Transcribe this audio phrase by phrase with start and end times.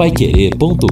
[0.00, 0.88] paiquerê.com.br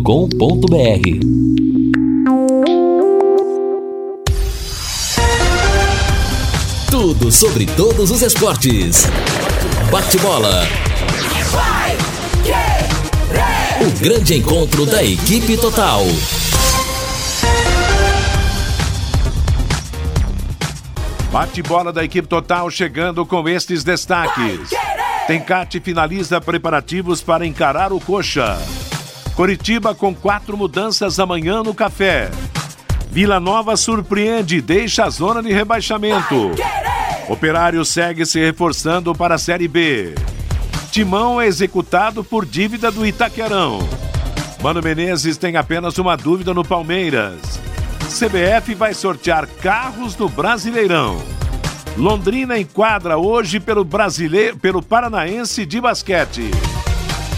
[6.91, 9.07] Tudo sobre todos os esportes.
[9.91, 10.63] Bate-bola.
[13.81, 16.03] O grande encontro da equipe total.
[21.33, 24.69] Bate-bola da equipe total chegando com estes destaques.
[25.27, 28.59] Tencate finaliza preparativos para encarar o Coxa.
[29.39, 32.29] Coritiba com quatro mudanças amanhã no café.
[33.09, 36.51] Vila Nova surpreende e deixa a zona de rebaixamento.
[37.29, 40.13] Operário segue se reforçando para a Série B.
[40.91, 43.79] Timão é executado por dívida do Itaquerão.
[44.61, 47.61] Mano Menezes tem apenas uma dúvida no Palmeiras.
[48.11, 51.17] CBF vai sortear carros no Brasileirão.
[51.97, 56.51] Londrina enquadra hoje pelo brasileiro, pelo Paranaense de basquete.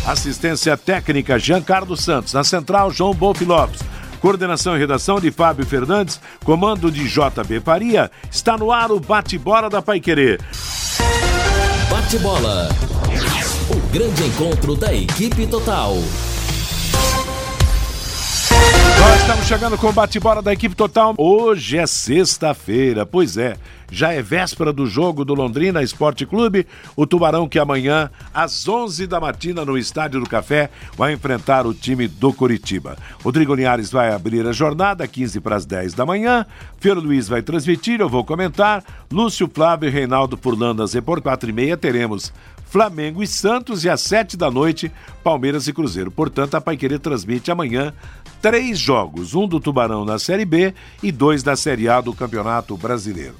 [0.06, 2.32] Assistência técnica Jean Carlos Santos.
[2.32, 3.80] Na central, João Bolfi Lopes.
[4.20, 6.20] Coordenação e redação de Fábio Fernandes.
[6.44, 8.10] Comando de JB Faria.
[8.30, 10.38] Está no ar o bate-bola da Paiquerê.
[11.90, 12.68] Bate-bola.
[13.70, 15.96] O grande encontro da equipe total.
[19.40, 21.14] Estamos chegando com o bate-bola da equipe total.
[21.16, 23.56] Hoje é sexta-feira, pois é.
[23.90, 26.66] Já é véspera do jogo do Londrina Esporte Clube.
[26.94, 31.74] O Tubarão que amanhã, às 11 da matina, no Estádio do Café, vai enfrentar o
[31.74, 32.96] time do Curitiba.
[33.22, 36.46] Rodrigo Linhares vai abrir a jornada, 15 para as 10 da manhã.
[36.78, 38.84] Fiore Luiz vai transmitir, eu vou comentar.
[39.10, 42.32] Lúcio Flávio e Reinaldo Furlandas, por 4 e meia, teremos
[42.70, 44.92] Flamengo e Santos e às 7 da noite,
[45.24, 46.08] Palmeiras e Cruzeiro.
[46.08, 47.92] Portanto, a Paiquerê transmite amanhã
[48.40, 52.76] três jogos, um do Tubarão na Série B e dois da Série A do Campeonato
[52.76, 53.36] Brasileiro.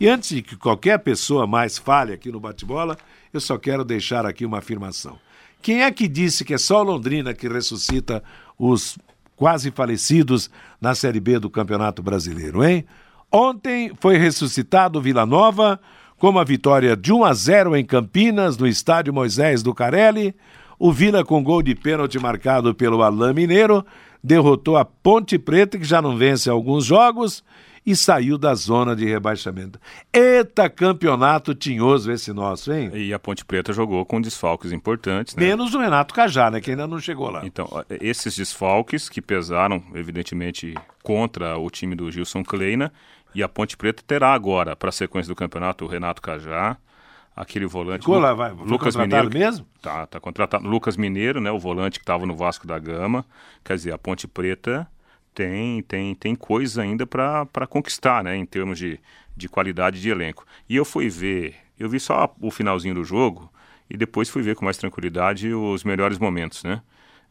[0.00, 2.96] E antes de que qualquer pessoa mais fale aqui no bate-bola,
[3.32, 5.18] eu só quero deixar aqui uma afirmação.
[5.62, 8.22] Quem é que disse que é só Londrina que ressuscita
[8.58, 8.98] os
[9.34, 10.50] quase falecidos
[10.80, 12.84] na Série B do Campeonato Brasileiro, hein?
[13.32, 15.80] Ontem foi ressuscitado Vila Nova
[16.18, 20.34] com uma vitória de 1 a 0 em Campinas, no estádio Moisés do Carelli.
[20.78, 23.84] O Vila, com gol de pênalti marcado pelo Alain Mineiro,
[24.24, 27.44] derrotou a Ponte Preta, que já não vence alguns jogos,
[27.84, 29.78] e saiu da zona de rebaixamento.
[30.10, 32.90] Eita campeonato tinhoso esse nosso, hein?
[32.94, 35.44] E a Ponte Preta jogou com desfalques importantes, né?
[35.44, 36.62] Menos o Renato Cajá, né?
[36.62, 37.44] Que ainda não chegou lá.
[37.44, 37.68] Então,
[38.00, 42.90] esses desfalques que pesaram, evidentemente, contra o time do Gilson Kleina,
[43.34, 46.78] e a Ponte Preta terá agora, para a sequência do campeonato, o Renato Cajá,
[47.34, 48.00] aquele volante.
[48.00, 48.52] Ficou lá, vai.
[48.52, 49.30] Lucas Mineiro.
[49.30, 49.66] mesmo?
[49.80, 50.66] Tá, tá contratado.
[50.66, 51.50] Lucas Mineiro, né?
[51.50, 53.24] O volante que estava no Vasco da Gama.
[53.64, 54.86] Quer dizer, a Ponte Preta
[55.34, 58.36] tem, tem, tem coisa ainda para conquistar, né?
[58.36, 59.00] Em termos de,
[59.36, 60.46] de qualidade de elenco.
[60.68, 63.52] E eu fui ver, eu vi só o finalzinho do jogo
[63.90, 66.82] e depois fui ver com mais tranquilidade os melhores momentos, né?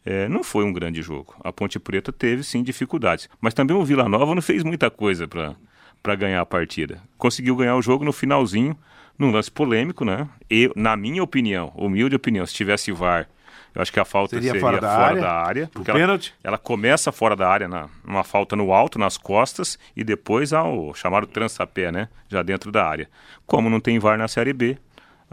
[0.05, 1.33] É, não foi um grande jogo.
[1.41, 5.27] A Ponte Preta teve sim dificuldades, mas também o Vila Nova não fez muita coisa
[5.27, 5.55] para
[6.03, 7.01] para ganhar a partida.
[7.17, 8.77] Conseguiu ganhar o jogo no finalzinho,
[9.17, 10.27] num lance polêmico, né?
[10.49, 13.27] E, na minha opinião, humilde opinião, se tivesse VAR,
[13.75, 15.69] eu acho que a falta seria, seria fora, da, fora área, da área.
[15.73, 20.03] Porque ela, ela, começa fora da área, na, numa falta no alto, nas costas, e
[20.03, 22.07] depois ao chamado trançapé, né?
[22.29, 23.09] Já dentro da área.
[23.47, 24.77] Como não tem VAR na Série B,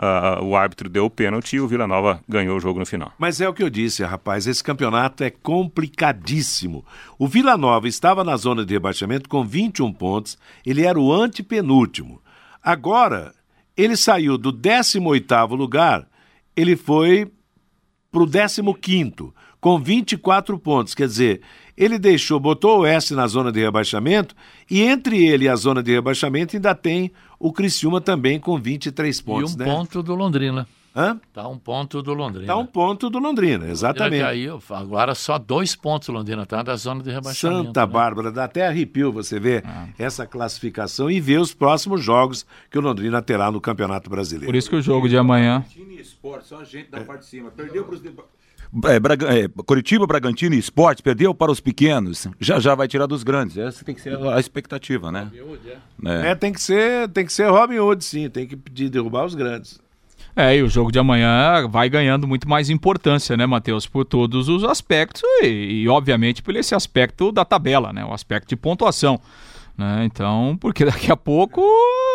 [0.01, 3.13] uh, o árbitro deu o pênalti e o Vila Nova ganhou o jogo no final.
[3.19, 6.85] Mas é o que eu disse, rapaz, esse campeonato é complicadíssimo.
[7.19, 12.23] O Vila Nova estava na zona de rebaixamento com 21 pontos, ele era o antepenúltimo.
[12.63, 13.35] Agora,
[13.77, 16.09] ele saiu do 18º lugar,
[16.57, 17.31] ele foi
[18.11, 20.95] para o 15º, com 24 pontos.
[20.95, 21.41] Quer dizer,
[21.77, 24.35] ele deixou, botou o Oeste na zona de rebaixamento
[24.71, 29.21] e entre ele e a zona de rebaixamento ainda tem o Criciúma também com 23
[29.21, 29.53] pontos.
[29.53, 29.65] E um né?
[29.65, 30.67] ponto do Londrina.
[30.95, 31.21] Hã?
[31.33, 32.49] Tá um ponto do Londrina.
[32.49, 34.23] Tá um ponto do Londrina, exatamente.
[34.23, 37.67] Londrina caiu, agora só dois pontos do Londrina, tá da zona de rebaixamento.
[37.67, 37.93] Santa né?
[37.93, 39.87] Bárbara, dá até arrepio você ver ah.
[39.99, 44.47] essa classificação e ver os próximos jogos que o Londrina terá no Campeonato Brasileiro.
[44.47, 45.65] Por isso que o jogo de amanhã.
[46.01, 47.05] Esporte, só a gente da é.
[47.05, 47.51] parte de cima.
[47.51, 48.01] Perdeu para os
[48.85, 53.07] é, Braga, é, Curitiba, Bragantino e Esporte perdeu para os pequenos, já já vai tirar
[53.07, 53.57] dos grandes.
[53.57, 55.31] Essa tem que ser a expectativa, né?
[56.05, 56.31] É.
[56.31, 59.35] é, tem que ser, tem que ser Robin Hood, sim, tem que pedir derrubar os
[59.35, 59.81] grandes.
[60.35, 64.49] É, e o jogo de amanhã vai ganhando muito mais importância, né, Matheus, por todos
[64.49, 69.21] os aspectos e, e, obviamente, por esse aspecto da tabela, né, o aspecto de pontuação.
[69.77, 70.05] Né?
[70.05, 71.63] Então, porque daqui a pouco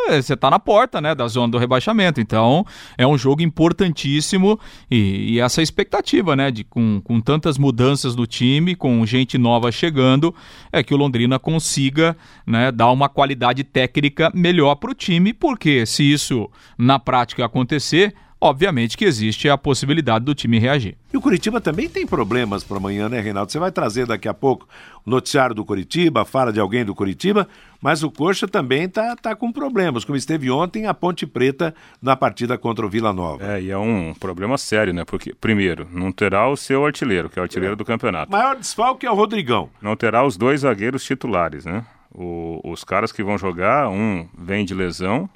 [0.07, 2.21] você está na porta né, da zona do rebaixamento.
[2.21, 2.65] Então,
[2.97, 4.59] é um jogo importantíssimo
[4.89, 6.51] e, e, essa expectativa, né?
[6.51, 10.33] De, com, com tantas mudanças no time, com gente nova chegando,
[10.71, 12.15] é que o Londrina consiga
[12.45, 18.13] né, dar uma qualidade técnica melhor para o time, porque se isso na prática acontecer,
[18.39, 20.97] obviamente que existe a possibilidade do time reagir.
[21.13, 23.51] E o Curitiba também tem problemas para amanhã, né, Reinaldo?
[23.51, 24.67] Você vai trazer daqui a pouco
[25.05, 27.47] o noticiário do Curitiba, fala de alguém do Curitiba,
[27.81, 32.15] mas o Coxa também tá, tá com problemas, como esteve ontem a Ponte Preta na
[32.15, 33.45] partida contra o Vila Nova.
[33.45, 35.05] É, e é um problema sério, né?
[35.05, 37.75] Porque, primeiro, não terá o seu artilheiro, que é o artilheiro é.
[37.75, 38.29] do campeonato.
[38.29, 39.69] O maior desfalque é o Rodrigão.
[39.81, 41.85] Não terá os dois zagueiros titulares, né?
[42.11, 45.29] O, os caras que vão jogar, um vem de lesão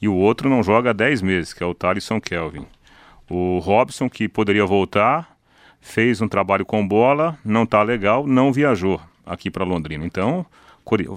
[0.00, 2.66] e o outro não joga há 10 meses, que é o Thalisson Kelvin.
[3.28, 5.36] O Robson, que poderia voltar,
[5.80, 10.04] fez um trabalho com bola, não está legal, não viajou aqui para Londrina.
[10.04, 10.44] Então,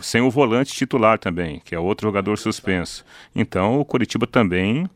[0.01, 3.03] sem o volante titular também, que é outro jogador suspenso.
[3.35, 4.87] Então, o Curitiba também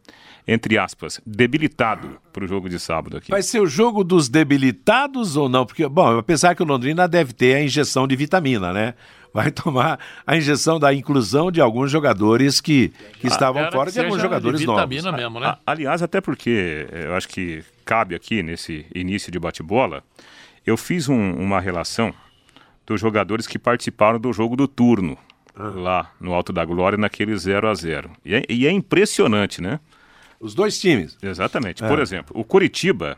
[0.48, 3.31] entre aspas, debilitado para o jogo de sábado aqui.
[3.31, 5.66] Vai ser o jogo dos debilitados ou não?
[5.66, 8.94] Porque, bom, apesar que o Londrina deve ter a injeção de vitamina, né?
[9.33, 12.89] Vai tomar a injeção da inclusão de alguns jogadores que,
[13.19, 15.19] que ah, estavam fora, de alguns jogadores de vitamina novos.
[15.19, 15.56] Mesmo, né?
[15.66, 20.04] aliás, até porque eu acho que cabe aqui nesse início de bate-bola,
[20.66, 22.13] eu fiz um, uma relação
[22.86, 25.18] dos jogadores que participaram do jogo do turno.
[25.56, 25.72] Ah.
[25.75, 29.80] Lá no Alto da Glória, naquele 0 a 0 e é, e é impressionante, né?
[30.39, 31.18] Os dois times.
[31.22, 31.84] Exatamente.
[31.84, 31.88] É.
[31.88, 33.18] Por exemplo, o Curitiba,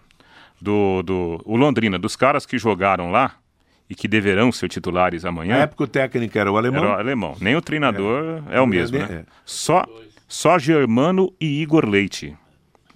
[0.61, 3.35] do, do, o Londrina, dos caras que jogaram lá
[3.93, 5.55] e que deverão ser titulares amanhã.
[5.55, 6.83] Na época o técnico era o alemão.
[6.83, 7.37] Era o alemão.
[7.39, 9.07] Nem o treinador é, é o mesmo, né?
[9.11, 9.23] É.
[9.45, 9.85] Só,
[10.27, 12.35] só Germano e Igor Leite.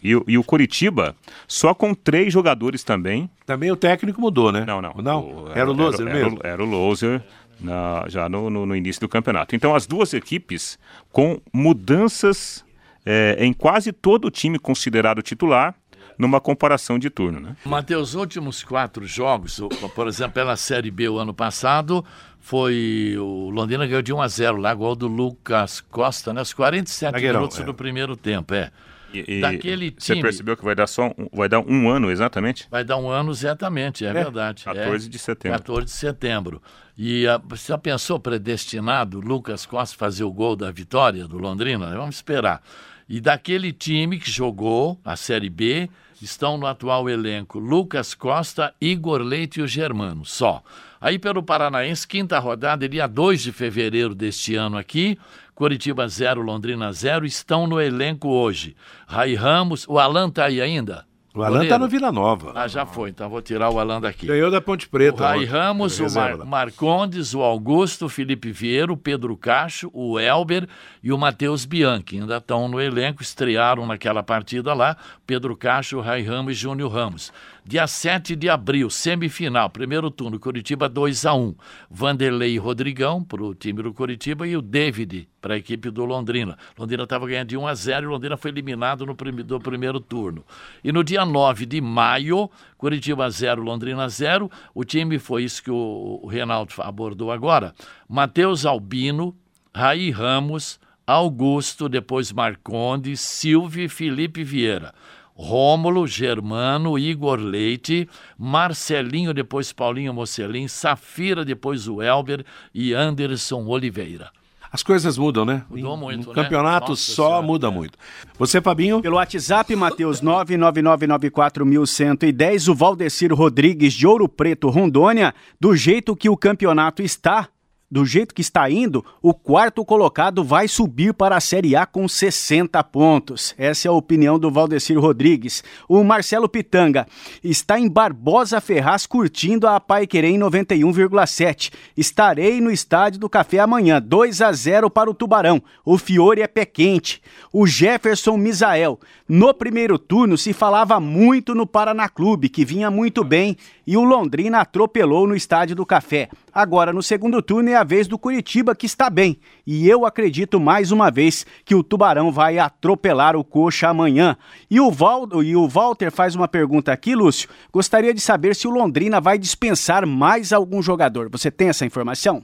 [0.04, 1.16] E, e, o Curitiba,
[1.48, 3.30] só com três jogadores também.
[3.46, 4.64] Também o técnico mudou, né?
[4.66, 4.94] Não, não.
[4.96, 5.22] Não?
[5.22, 6.40] O, era, era, o Loser era, mesmo?
[6.40, 7.22] Era, era o Loser
[7.60, 9.56] na, já no, no, no, início do campeonato.
[9.56, 10.80] Então, as duas equipes
[11.12, 12.66] com mudanças
[13.06, 15.76] é, em quase todo o time considerado titular
[16.18, 17.40] numa comparação de turno.
[17.40, 17.56] Né?
[17.66, 19.62] Matheus, os últimos quatro jogos,
[19.94, 22.04] por exemplo, pela Série B o ano passado,
[22.40, 26.42] foi o Londrina ganhou de 1 a 0 lá, gol do Lucas Costa, né?
[26.56, 27.64] 47 Zagueirão, minutos é.
[27.64, 28.72] do primeiro tempo, é.
[29.14, 30.18] E, Daquele time.
[30.18, 32.68] Você percebeu que vai dar só um, vai dar um ano exatamente?
[32.70, 34.14] Vai dar um ano exatamente, é, é.
[34.14, 34.66] verdade.
[34.66, 35.58] 14 é, de setembro.
[35.60, 36.62] 14 de setembro.
[36.98, 41.96] E a, você já pensou predestinado Lucas Costa fazer o gol da vitória do Londrina?
[41.96, 42.62] Vamos esperar.
[43.08, 45.90] E daquele time que jogou a Série B,
[46.26, 50.64] estão no atual elenco Lucas Costa, Igor Leite e o Germano, só.
[51.00, 55.18] Aí pelo Paranaense, quinta rodada, dia 2 de fevereiro deste ano aqui,
[55.54, 58.76] Curitiba 0, Londrina 0, estão no elenco hoje.
[59.08, 61.06] Rai Ramos, o Alan tá aí ainda?
[61.38, 62.52] O Alan está no Vila Nova.
[62.56, 64.26] Ah, já foi, então vou tirar o Alan daqui.
[64.26, 65.22] Ganhou da Ponte Preta.
[65.22, 70.20] O Rai Ramos, o Mar Marcondes, o Augusto, o Felipe Vieira, o Pedro Cacho, o
[70.20, 70.68] Elber
[71.04, 72.20] e o Matheus Bianchi.
[72.20, 74.98] Ainda estão no elenco, estrearam naquela partida lá.
[75.28, 77.32] Pedro Cacho, o Rai Ramos e Júnior Ramos.
[77.68, 81.54] Dia 7 de abril, semifinal, primeiro turno, Curitiba 2 a 1
[81.92, 86.06] Vanderlei e Rodrigão para o time do Curitiba e o David para a equipe do
[86.06, 86.58] Londrina.
[86.80, 90.00] Londrina estava ganhando de 1 a 0 e Londrina foi eliminado no prim do primeiro
[90.00, 90.46] turno.
[90.82, 94.50] E no dia 9 de maio, Curitiba 0, Londrina 0.
[94.74, 97.76] O time foi isso que o, o Reinaldo abordou agora.
[98.08, 99.36] Matheus Albino,
[99.76, 104.94] Raí Ramos, Augusto, depois Marcondes, Silvio e Felipe Vieira.
[105.38, 112.44] Rômulo, Germano, Igor Leite, Marcelinho, depois Paulinho Mocelin, Safira, depois o Elber
[112.74, 114.32] e Anderson Oliveira.
[114.72, 115.64] As coisas mudam, né?
[115.70, 116.44] Mudou muito, no né?
[116.44, 117.72] campeonato Nossa só senhora, muda é.
[117.72, 117.98] muito.
[118.38, 119.02] Você, Fabinho?
[119.02, 126.36] Pelo WhatsApp, Matheus 99994110, o Valdecir Rodrigues de Ouro Preto, Rondônia, do jeito que o
[126.36, 127.48] campeonato está,
[127.90, 132.06] do jeito que está indo, o quarto colocado vai subir para a Série A com
[132.06, 133.56] 60 pontos.
[133.58, 135.64] Essa é a opinião do Valdecir Rodrigues.
[135.88, 137.08] O Marcelo Pitanga
[137.42, 141.72] está em Barbosa Ferraz curtindo a Pai Querer em 91,7.
[141.96, 145.64] Estarei no estádio do Café amanhã, 2 a 0 para o Tubarão.
[145.86, 147.22] O Fiore é pé quente.
[147.54, 149.00] O Jefferson Misael.
[149.30, 154.04] No primeiro turno se falava muito no Paraná Clube, que vinha muito bem, e o
[154.04, 156.30] Londrina atropelou no estádio do Café.
[156.58, 159.40] Agora, no segundo turno, é a vez do Curitiba, que está bem.
[159.64, 164.36] E eu acredito mais uma vez que o Tubarão vai atropelar o Coxa amanhã.
[164.68, 167.48] E o, Val, e o Walter faz uma pergunta aqui, Lúcio.
[167.72, 171.30] Gostaria de saber se o Londrina vai dispensar mais algum jogador.
[171.30, 172.44] Você tem essa informação?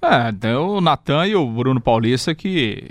[0.00, 2.84] É, tem o Natan e o Bruno Paulista que,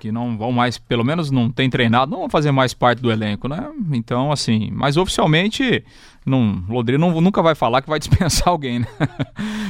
[0.00, 3.12] que não vão mais, pelo menos não tem treinado, não vão fazer mais parte do
[3.12, 3.70] elenco, né?
[3.92, 5.84] Então, assim, mas oficialmente,
[6.26, 8.86] não, Londrina não, nunca vai falar que vai dispensar alguém, né?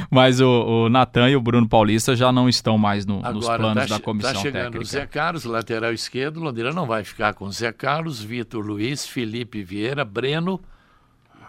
[0.09, 3.45] Mas o, o Natan e o Bruno Paulista já não estão mais no, Agora, nos
[3.45, 4.83] planos tá, da comissão tá chegando técnica.
[4.83, 9.61] o Zé Carlos, lateral esquerdo, Londrina não vai ficar com Zé Carlos, Vitor Luiz, Felipe
[9.61, 10.59] Vieira, Breno,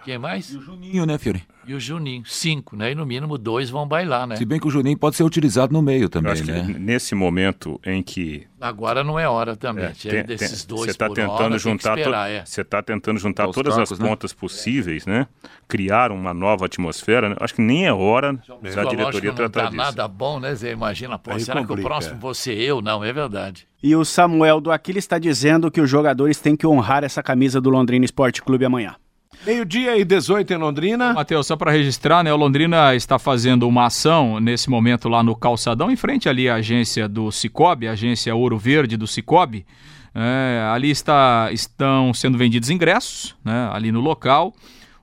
[0.04, 0.50] Quem mais?
[0.50, 1.42] E o Juninho, né, Fiore?
[1.66, 2.92] E o Juninho, cinco, né?
[2.92, 4.36] E no mínimo dois vão bailar, né?
[4.36, 6.62] Se bem que o Juninho pode ser utilizado no meio também, né?
[6.78, 8.46] nesse momento em que.
[8.58, 9.84] Agora não é hora também.
[9.84, 11.98] É, tem, desses dois Você está tentando juntar.
[11.98, 12.44] é.
[12.44, 14.08] Você está tentando juntar todas trocos, as né?
[14.08, 15.26] pontas possíveis, né?
[15.68, 17.28] Criar uma nova atmosfera.
[17.28, 17.36] Né?
[17.38, 18.32] Acho que nem é hora
[18.74, 20.72] da diretoria tratar não tá nada bom, né, Zé?
[20.72, 21.74] Imagina, pô, será complica.
[21.74, 22.80] que o próximo vou ser eu?
[22.80, 23.68] Não, é verdade.
[23.82, 27.60] E o Samuel do Aquiles está dizendo que os jogadores têm que honrar essa camisa
[27.60, 28.96] do Londrina Esporte Clube amanhã.
[29.46, 31.14] Meio-dia e 18 em Londrina.
[31.14, 32.32] Matheus, só para registrar, né?
[32.32, 36.56] O Londrina está fazendo uma ação nesse momento lá no Calçadão, em frente ali à
[36.56, 39.64] agência do Cicobi, a agência Ouro Verde do Cicobi.
[40.14, 43.70] É, ali está, estão sendo vendidos ingressos, né?
[43.72, 44.52] Ali no local.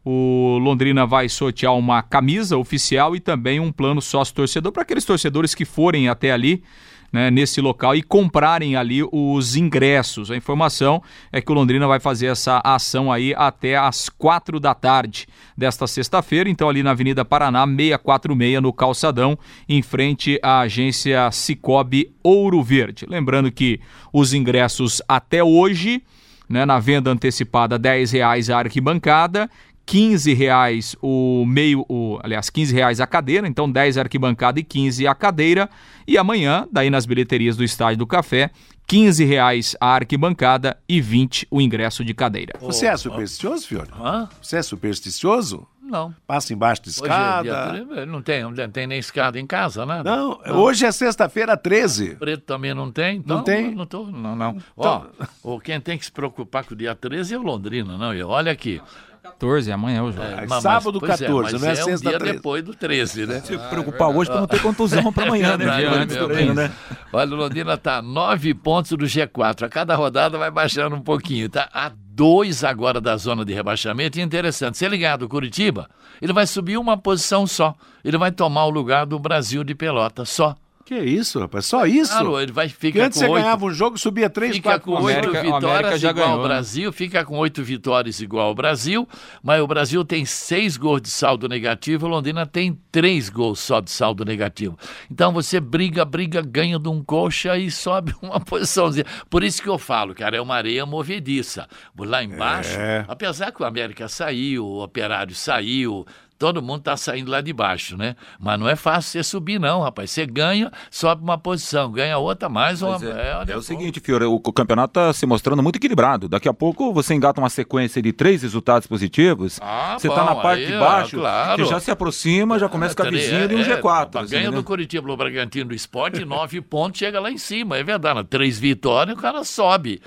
[0.06, 5.56] O Londrina vai sortear uma camisa oficial e também um plano sócio-torcedor para aqueles torcedores
[5.56, 6.64] que forem até ali
[7.12, 10.30] né, nesse local e comprarem ali os ingressos.
[10.32, 14.74] A informação é que o Londrina vai fazer essa ação aí até às quatro da
[14.74, 19.38] tarde desta sexta-feira, então ali na Avenida Paraná 646 no Calçadão,
[19.68, 23.06] em frente à agência Cicobi Ouro Verde.
[23.08, 23.80] Lembrando que
[24.12, 26.02] os ingressos até hoje
[26.50, 29.50] né, na venda antecipada R$ reais a arquibancada
[29.88, 34.64] 15 reais o meio, o, aliás, 15 reais a cadeira, então 10 a arquibancada e
[34.64, 35.70] 15 a cadeira.
[36.06, 38.52] E amanhã, daí nas bilheterias do Estádio do Café,
[38.86, 42.54] 15 reais a arquibancada e 20 o ingresso de cadeira.
[42.60, 43.90] Você é supersticioso, Fiore?
[43.98, 44.28] Hã?
[44.42, 45.66] Você é supersticioso?
[45.82, 46.14] Não.
[46.28, 47.72] Passa embaixo de escada.
[47.72, 50.04] Hoje é não, tem, não tem nem escada em casa, né?
[50.04, 50.58] Não, não.
[50.58, 52.16] hoje é sexta-feira 13.
[52.16, 53.20] Preto também não tem.
[53.20, 53.74] Então, não tem?
[53.74, 54.58] Não, tô, não, não.
[54.78, 55.10] Então...
[55.42, 58.14] Ó, quem tem que se preocupar com o dia 13 é o Londrina, não.
[58.14, 58.82] E olha aqui,
[59.32, 60.26] 14, amanhã é o jogo.
[60.26, 62.36] É, mas, sábado 14, é, não é, é sexta um dia 13.
[62.36, 63.42] depois do 13, né?
[63.42, 65.66] Se preocupar hoje para não ter contusão para amanhã, né?
[65.88, 66.72] Antes também, né?
[67.12, 69.64] Olha, o Londrina está nove pontos do G4.
[69.64, 71.50] A cada rodada vai baixando um pouquinho.
[71.50, 74.18] Tá a dois agora da zona de rebaixamento.
[74.18, 75.90] E interessante, se ele ganhar do Curitiba,
[76.22, 77.76] ele vai subir uma posição só.
[78.04, 80.56] Ele vai tomar o lugar do Brasil de Pelota só.
[80.88, 81.66] Que isso, rapaz?
[81.66, 82.14] Só isso?
[82.14, 84.94] Claro, ele vai ficar antes você ganhava um jogo, subia três, fica quatro.
[84.94, 86.44] com oito vitórias igual ganhou, ao né?
[86.46, 86.92] Brasil, né?
[86.94, 89.06] fica com oito vitórias igual ao Brasil,
[89.44, 93.82] mas o Brasil tem seis gols de saldo negativo, o Londrina tem três gols só
[93.82, 94.80] de saldo negativo.
[95.12, 99.06] Então você briga, briga, ganha de um coxa e sobe uma posiçãozinha.
[99.30, 101.68] Por isso que eu falo, cara, é uma areia movediça.
[102.00, 103.04] Lá embaixo, é.
[103.10, 106.06] apesar que o América saiu, o Operário saiu,
[106.38, 108.16] todo mundo está saindo lá de baixo, né?
[108.40, 110.12] Mas não é fácil você subir, não, rapaz.
[110.12, 112.98] Você ganha, sobe uma posição, ganha outra, mais uma.
[113.04, 116.28] É, é, é o seguinte, Fiore, o, campeonato está se mostrando muito equilibrado.
[116.28, 119.60] Daqui a pouco você engata uma sequência de três resultados positivos.
[119.62, 121.64] Ah, você está na parte aí, de baixo, claro.
[121.64, 124.22] que já se aproxima, já começa é, com a vizinha é, de um G4.
[124.22, 124.58] Assim, ganha né?
[124.58, 127.78] do Curitiba, o Bragantino do esporte, nove pontos, chega lá em cima.
[127.78, 130.02] É verdade, três vitórias, o cara sobe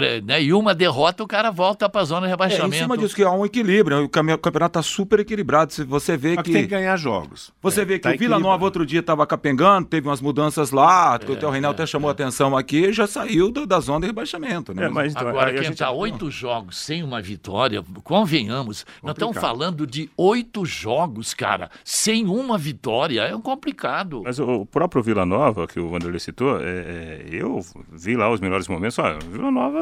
[0.00, 2.74] né, e uma derrota, o cara volta para a zona de rebaixamento.
[2.74, 5.72] É, em cima disso que há um equilíbrio, né, o campeonato está super equilibrado.
[5.86, 6.52] Você vê que.
[6.52, 7.52] tem que ganhar jogos.
[7.60, 10.70] Você é, vê que tá o Vila Nova outro dia estava capengando, teve umas mudanças
[10.70, 13.80] lá, é, o Teu Reinaldo até chamou a atenção aqui e já saiu do, da
[13.80, 14.74] zona de rebaixamento.
[14.74, 14.84] Né?
[14.84, 19.02] É, mas, então, Agora, quem está oito jogos sem uma vitória, convenhamos, Complicado.
[19.02, 24.22] nós estamos falando de oito jogos, cara, sem uma vitória, é um complicado.
[24.24, 28.40] Mas o próprio Vila Nova, que o Wanderlei citou, é, é, eu vi lá os
[28.40, 29.81] melhores momentos, olha, Vila Nova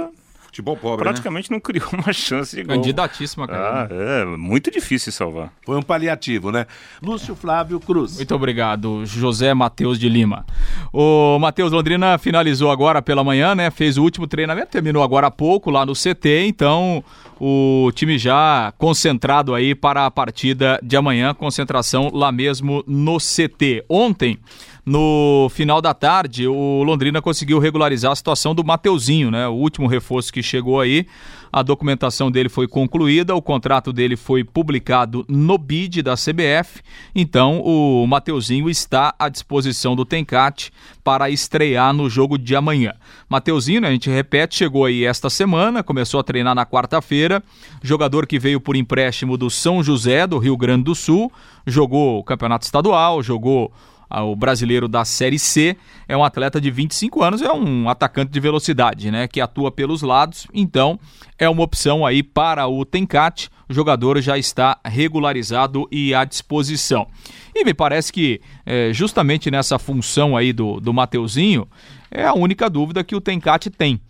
[0.51, 1.13] Futebol pobre, né?
[1.13, 1.55] Praticamente né?
[1.55, 2.75] não criou uma chance de gol.
[2.75, 3.85] Candidatíssima, cara.
[3.85, 5.53] Ah, é, muito difícil salvar.
[5.65, 6.67] Foi um paliativo, né?
[7.01, 8.17] Lúcio Flávio Cruz.
[8.17, 10.45] Muito obrigado, José Matheus de Lima.
[10.93, 13.71] O Matheus Londrina finalizou agora pela manhã, né?
[13.71, 17.05] Fez o último treinamento, terminou agora há pouco lá no CT, então
[17.39, 23.85] o time já concentrado aí para a partida de amanhã, concentração lá mesmo no CT.
[23.89, 24.37] Ontem
[24.85, 29.47] no final da tarde, o Londrina conseguiu regularizar a situação do Mateuzinho, né?
[29.47, 31.07] O último reforço que chegou aí.
[31.53, 36.81] A documentação dele foi concluída, o contrato dele foi publicado no BID da CBF.
[37.13, 40.73] Então, o Mateuzinho está à disposição do Tencate
[41.03, 42.95] para estrear no jogo de amanhã.
[43.29, 47.43] Mateuzinho, né, a gente repete, chegou aí esta semana, começou a treinar na quarta-feira.
[47.83, 51.33] Jogador que veio por empréstimo do São José, do Rio Grande do Sul,
[51.67, 53.73] jogou o campeonato estadual, jogou
[54.11, 55.77] o brasileiro da Série C,
[56.09, 60.03] é um atleta de 25 anos, é um atacante de velocidade, né, que atua pelos
[60.03, 60.99] lados, então
[61.39, 67.07] é uma opção aí para o Tencate, o jogador já está regularizado e à disposição.
[67.55, 71.69] E me parece que é, justamente nessa função aí do, do Mateuzinho,
[72.11, 74.01] é a única dúvida que o Tencate tem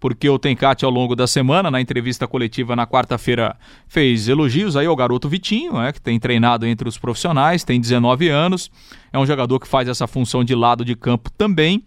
[0.00, 4.86] porque o Tencate ao longo da semana, na entrevista coletiva na quarta-feira, fez elogios aí
[4.86, 8.70] ao garoto Vitinho, né, que tem treinado entre os profissionais, tem 19 anos,
[9.12, 11.84] é um jogador que faz essa função de lado de campo também.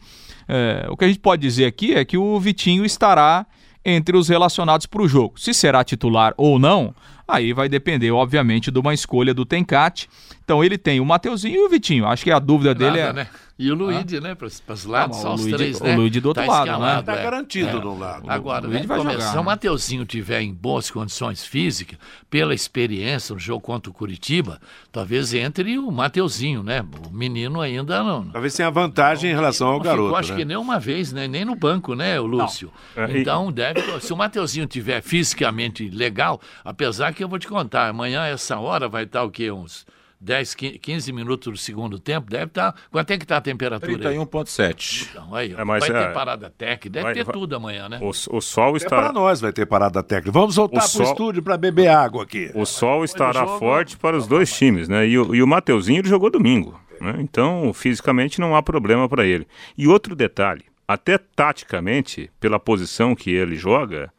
[0.47, 3.45] É, o que a gente pode dizer aqui é que o Vitinho estará
[3.83, 5.39] entre os relacionados para o jogo.
[5.39, 6.93] Se será titular ou não,
[7.31, 10.09] Aí vai depender, obviamente, de uma escolha do Tencate.
[10.43, 12.05] Então ele tem o Mateuzinho e o Vitinho.
[12.05, 13.13] Acho que a dúvida Nada, dele é.
[13.13, 13.27] Né?
[13.57, 14.21] E o Luigi, ah.
[14.21, 14.35] né?
[14.35, 15.93] Para os lados, só os três, né?
[15.93, 16.99] O Luigi do outro tá lado, né?
[16.99, 17.23] Está é.
[17.23, 17.79] garantido é.
[17.79, 18.29] do lado.
[18.29, 23.33] Agora, o vai começar, jogar, se o Mateuzinho tiver em boas condições físicas, pela experiência
[23.33, 24.59] no jogo contra o Curitiba,
[24.91, 26.83] talvez entre o Mateuzinho, né?
[27.07, 28.25] O menino ainda não.
[28.29, 30.09] Talvez tenha vantagem em relação ao garoto.
[30.09, 30.39] Eu acho né?
[30.39, 31.27] que nem uma vez, né?
[31.27, 32.71] Nem no banco, né, o Lúcio?
[32.95, 33.81] É, então, deve.
[33.99, 38.87] Se o Mateuzinho tiver fisicamente legal, apesar que eu vou te contar, amanhã, essa hora,
[38.87, 39.51] vai estar o quê?
[39.51, 39.85] Uns
[40.21, 42.75] 10, 15 minutos do segundo tempo, deve estar.
[42.91, 44.11] Quanto é que está a temperatura?
[44.13, 45.07] 31,7.
[45.09, 46.11] Então, aí, é, vai ter é...
[46.11, 47.33] parada técnica, deve vai, ter vai...
[47.33, 47.99] tudo amanhã, né?
[47.99, 48.89] O, o sol está.
[48.89, 50.31] para nós vai ter parada técnica.
[50.31, 52.51] Vamos voltar para o estúdio para beber água aqui.
[52.53, 55.07] O sol estará forte para os dois times, né?
[55.07, 56.79] E o, e o Mateuzinho ele jogou domingo.
[56.99, 57.15] Né?
[57.17, 59.47] Então, fisicamente não há problema para ele.
[59.75, 64.13] E outro detalhe: até taticamente, pela posição que ele joga.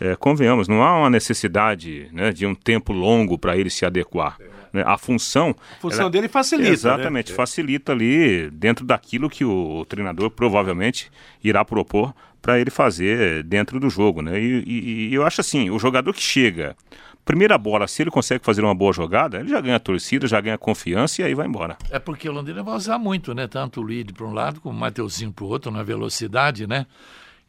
[0.00, 4.36] É, convenhamos, não há uma necessidade né, de um tempo longo para ele se adequar.
[4.38, 4.57] É.
[4.72, 4.82] Né?
[4.86, 5.54] A função.
[5.76, 6.70] A função ela, dele facilita.
[6.70, 7.36] Exatamente, né?
[7.36, 11.10] facilita ali dentro daquilo que o, treinador provavelmente
[11.42, 14.22] irá propor para ele fazer dentro do jogo.
[14.22, 14.40] Né?
[14.40, 16.76] E, e, e eu acho assim: o jogador que chega
[17.28, 20.56] primeira bola, se ele consegue fazer uma boa jogada, ele já ganha torcida, já ganha
[20.56, 21.76] confiança e aí vai embora.
[21.90, 23.46] É porque o Londrina vai usar muito, né?
[23.46, 26.86] Tanto o lead para um lado como o Mateuzinho para o outro, na velocidade, né?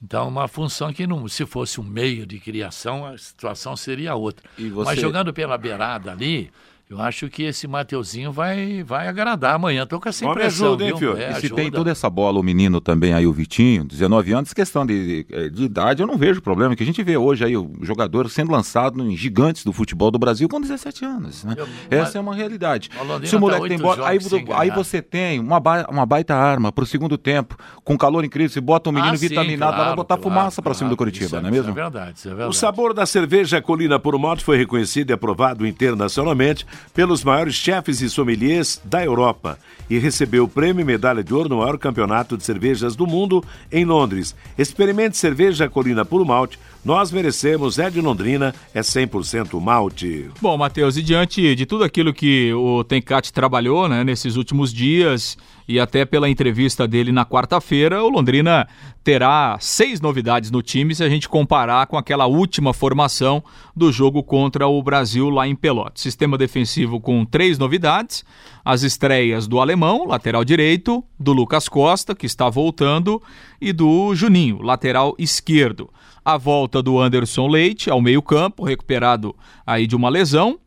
[0.04, 4.50] Então, uma função que não, se fosse um meio de criação, a situação seria outra.
[4.58, 4.86] Você...
[4.86, 6.52] Mas jogando pela beirada ali,
[6.90, 9.86] eu acho que esse Mateuzinho vai, vai agradar amanhã.
[9.86, 10.70] Tô com essa impressão.
[10.70, 11.16] Ajuda, hein, viu?
[11.16, 14.54] É, e se tem toda essa bola, o menino também aí, o Vitinho, 19 anos,
[14.54, 16.76] questão de, de, de, idade, eu não vejo problema.
[16.76, 20.18] Que a gente vê hoje aí o jogador sendo lançado em gigantes do futebol do
[20.18, 21.44] Brasil com 17 anos.
[21.44, 21.54] Né?
[21.60, 22.90] Eu, Essa mas, é uma realidade.
[23.24, 24.20] Se o moleque tá tem bola, aí,
[24.56, 28.62] aí, você tem uma, ba uma baita arma pro segundo tempo, com calor incrível, você
[28.62, 30.98] bota um menino ah, vitaminado, sim, claro, vai botar claro, fumaça claro, para cima do
[30.98, 31.70] Curitiba, é, não é mesmo?
[31.70, 32.50] Isso é verdade, isso é verdade.
[32.50, 38.02] O sabor da cerveja Colina por Morte foi reconhecido e aprovado internacionalmente pelos maiores chefes
[38.02, 39.58] e sommeliers da Europa
[39.90, 43.86] e recebeu o prêmio medalha de ouro no maior campeonato de cervejas do mundo em
[43.86, 44.36] Londres.
[44.58, 46.60] Experimente cerveja Colina Puro Malte.
[46.84, 50.30] Nós merecemos, é de Londrina, é 100% malte.
[50.42, 55.38] Bom, Matheus, e diante de tudo aquilo que o Tenkat trabalhou né, nesses últimos dias
[55.68, 58.68] e até pela entrevista dele na quarta-feira, o Londrina
[59.04, 63.44] terá seis novidades no time se a gente comparar com aquela última formação
[63.76, 66.02] do jogo contra o Brasil lá em Pelotas.
[66.02, 68.24] Sistema defensivo com três novidades:
[68.64, 73.22] as estreias do alemão, lateral direito, do Lucas Costa, que está voltando,
[73.62, 75.90] e do Juninho, lateral esquerdo.
[76.30, 80.60] A volta do Anderson Leite ao meio-campo, recuperado aí de uma lesão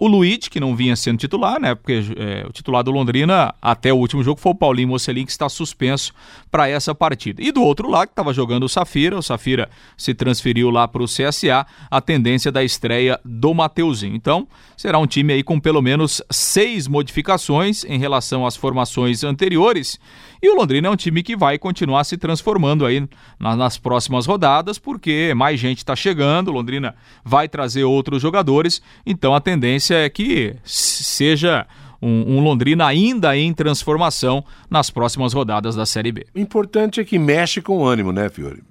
[0.00, 1.74] o Luiz, que não vinha sendo titular, né?
[1.74, 5.30] Porque é, o titular do Londrina até o último jogo foi o Paulinho Mocelin, que
[5.30, 6.14] está suspenso
[6.50, 7.42] para essa partida.
[7.42, 11.02] E do outro lado, que estava jogando o Safira, o Safira se transferiu lá para
[11.02, 14.16] o CSA, a tendência da estreia do Mateuzinho.
[14.16, 20.00] Então, será um time aí com pelo menos seis modificações em relação às formações anteriores.
[20.42, 23.06] E o Londrina é um time que vai continuar se transformando aí
[23.38, 29.40] nas próximas rodadas, porque mais gente está chegando, Londrina vai trazer outros jogadores, então a
[29.40, 31.66] tendência é que seja
[32.00, 36.26] um, um, Londrina ainda em transformação nas próximas rodadas da Série B.
[36.34, 38.62] O importante é que mexe com o ânimo, né, Fiore?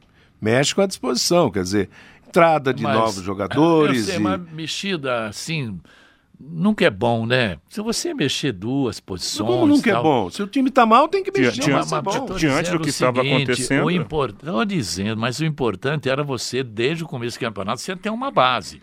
[0.42, 1.90] Mexe com a disposição, quer dizer,
[2.28, 4.00] entrada de Mas, novos jogadores.
[4.00, 4.18] Eu sei, e...
[4.18, 5.80] uma mexida assim
[6.40, 7.58] nunca é bom, né?
[7.68, 9.50] Se você mexer duas posições.
[9.50, 10.30] Mas como nunca é tal, é bom?
[10.30, 11.62] Se o time tá mal, tem que mexer.
[11.62, 13.86] Diante, mas, mas, diante do que estava acontecendo.
[13.86, 14.36] O import...
[14.36, 18.32] Estou dizendo, mas o importante era você, desde o começo do campeonato, você ter uma
[18.32, 18.82] base.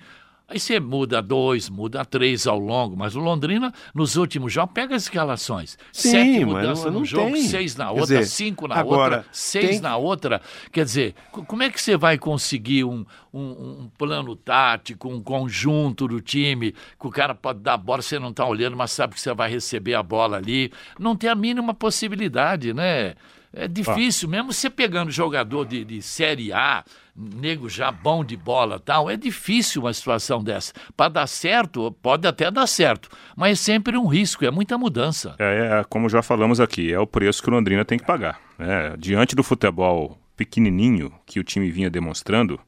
[0.48, 4.94] Aí você muda dois, muda três ao longo, mas o Londrina, nos últimos jogos, pega
[4.94, 5.76] as escalações.
[5.92, 7.42] Sim, Sete mudanças no jogo, tem.
[7.42, 9.80] seis na outra, dizer, cinco na agora, outra, seis tem...
[9.80, 10.40] na outra.
[10.70, 13.04] Quer dizer, como é que você vai conseguir um,
[13.34, 18.00] um, um, plano tático, um conjunto do time, que o cara pode dar a bola,
[18.00, 20.70] você não está olhando, mas sabe que você vai receber a bola ali.
[20.96, 23.14] Não tem a mínima possibilidade, né?
[23.52, 24.30] É difícil, ah.
[24.30, 26.84] mesmo você pegando jogador de, de Série A,
[27.16, 30.72] nego já bom de bola tal, é difícil uma situação dessa.
[30.96, 35.34] Para dar certo, pode até dar certo, mas é sempre um risco, é muita mudança.
[35.38, 38.40] É, é como já falamos aqui, é o preço que o Londrina tem que pagar.
[38.58, 38.94] Né?
[38.98, 42.60] Diante do futebol pequenininho que o time vinha demonstrando,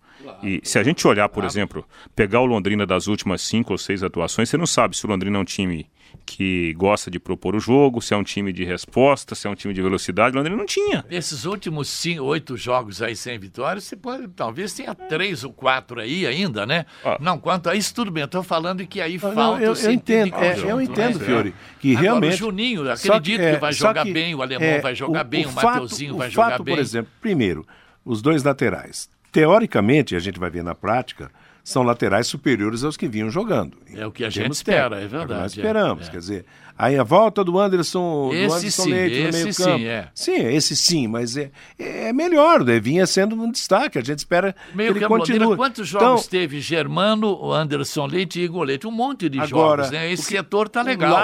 [0.43, 1.85] e se a gente olhar, por exemplo,
[2.15, 5.39] pegar o Londrina das últimas cinco ou seis atuações, você não sabe se o Londrina
[5.39, 5.87] é um time
[6.29, 9.55] que gosta de propor o jogo, se é um time de resposta, se é um
[9.55, 10.35] time de velocidade.
[10.35, 11.03] O Londrina não tinha.
[11.11, 15.99] Esses últimos cinco, oito jogos aí sem vitória, você pode, talvez tenha três ou quatro
[16.01, 16.85] aí ainda, né?
[17.03, 17.17] Ah.
[17.19, 18.23] Não, quanto a isso, tudo bem.
[18.23, 21.25] Eu estou falando que aí não, falta eu, eu entendo, é, conjunto, Eu entendo, né?
[21.25, 22.35] Fiore, que Agora, realmente...
[22.35, 25.25] o Juninho, acredito que, é, que, vai jogar que, bem, o Alemão é, vai jogar
[25.25, 26.75] o, bem, o, o Mateuzinho vai jogar fato, bem.
[26.75, 27.67] por exemplo, primeiro,
[28.05, 29.09] os dois laterais.
[29.33, 31.31] Teoricamente, a gente vai ver na prática
[31.69, 33.77] são laterais superiores aos que vinham jogando.
[33.95, 35.43] É o que a gente espera, é, é verdade.
[35.43, 36.11] nós esperamos, é, é.
[36.13, 36.47] quer dizer,
[36.79, 39.79] aí a volta do Anderson, esse do Anderson sim, Leite no meio campo.
[39.79, 40.09] Sim, é.
[40.15, 42.81] sim, esse sim, mas é, é melhor, né?
[42.81, 45.57] vinha sendo um destaque, a gente espera meio que ele continue.
[45.57, 48.87] Quantos jogos então, teve Germano, Anderson Leite e Igor Leite?
[48.87, 50.11] Um monte de agora, jogos, né?
[50.11, 51.11] Esse setor tá legal.
[51.11, 51.15] O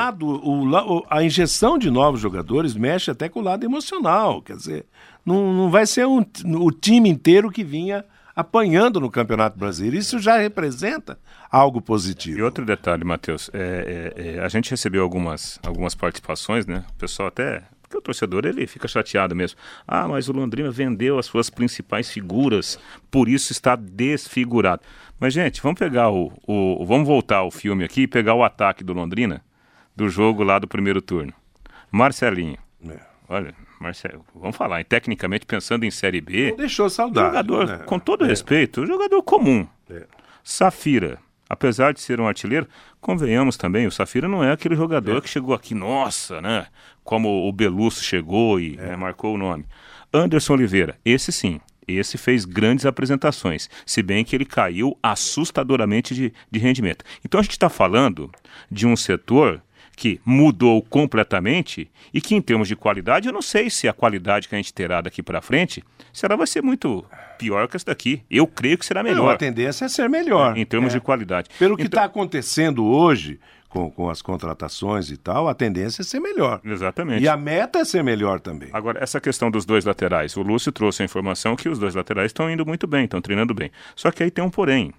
[0.66, 4.84] lado, o, a injeção de novos jogadores mexe até com o lado emocional, quer dizer,
[5.24, 6.22] não, não vai ser um,
[6.58, 8.04] o time inteiro que vinha
[8.34, 9.96] apanhando no Campeonato Brasileiro.
[9.96, 11.18] Isso já representa
[11.50, 12.38] algo positivo.
[12.38, 16.84] E outro detalhe, Matheus, é, é, é, a gente recebeu algumas, algumas participações, né?
[16.90, 19.58] O pessoal até porque o torcedor ele fica chateado mesmo.
[19.86, 22.78] Ah, mas o Londrina vendeu as suas principais figuras,
[23.10, 24.82] por isso está desfigurado.
[25.20, 26.32] Mas, gente, vamos pegar o.
[26.46, 29.44] o vamos voltar ao filme aqui e pegar o ataque do Londrina,
[29.94, 31.32] do jogo lá do primeiro turno.
[31.90, 32.58] Marcelinho.
[32.88, 32.98] É.
[33.28, 36.50] Olha, Marcelo, vamos falar, tecnicamente pensando em Série B.
[36.50, 37.26] Não deixou saudade.
[37.28, 37.78] Jogador, né?
[37.84, 38.28] com todo é.
[38.28, 39.66] respeito, jogador comum.
[39.90, 40.06] É.
[40.42, 42.68] Safira, apesar de ser um artilheiro,
[43.00, 45.20] convenhamos também, o Safira não é aquele jogador é.
[45.20, 46.66] que chegou aqui, nossa, né?
[47.02, 48.88] Como o Belusso chegou e é.
[48.88, 49.66] né, marcou o nome.
[50.12, 56.32] Anderson Oliveira, esse sim, esse fez grandes apresentações, se bem que ele caiu assustadoramente de,
[56.50, 57.04] de rendimento.
[57.24, 58.30] Então a gente está falando
[58.70, 59.60] de um setor
[59.96, 64.48] que mudou completamente e que, em termos de qualidade, eu não sei se a qualidade
[64.48, 67.04] que a gente terá daqui para frente, se ela vai ser muito
[67.38, 68.22] pior que essa daqui.
[68.30, 69.24] Eu creio que será melhor.
[69.24, 70.56] Não, a tendência é ser melhor.
[70.56, 70.98] Em termos é.
[70.98, 71.48] de qualidade.
[71.58, 72.04] Pelo que está então...
[72.06, 76.60] acontecendo hoje, com, com as contratações e tal, a tendência é ser melhor.
[76.64, 77.22] Exatamente.
[77.22, 78.68] E a meta é ser melhor também.
[78.72, 80.36] Agora, essa questão dos dois laterais.
[80.36, 83.52] O Lúcio trouxe a informação que os dois laterais estão indo muito bem, estão treinando
[83.52, 83.70] bem.
[83.96, 84.92] Só que aí tem um porém.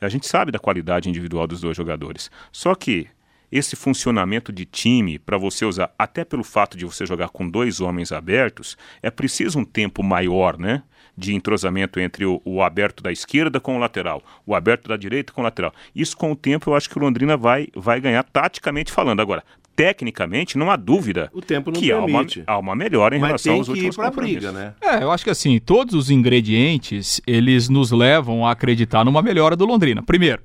[0.00, 2.30] A gente sabe da qualidade individual dos dois jogadores.
[2.50, 3.06] Só que
[3.52, 7.82] esse funcionamento de time, para você usar, até pelo fato de você jogar com dois
[7.82, 10.82] homens abertos, é preciso um tempo maior, né?
[11.14, 15.30] De entrosamento entre o, o, aberto da esquerda com o lateral, o aberto da direita
[15.30, 15.74] com o lateral.
[15.94, 19.20] Isso com o tempo eu acho que o Londrina vai, vai ganhar taticamente falando.
[19.20, 19.44] Agora,
[19.76, 22.42] tecnicamente, não há dúvida o tempo não que permite.
[22.46, 24.74] Há, uma, há uma melhora em Mas relação aos últimos ir briga, né?
[24.80, 29.54] É, eu acho que assim, todos os ingredientes, eles nos levam a acreditar numa melhora
[29.54, 30.02] do Londrina.
[30.02, 30.42] Primeiro,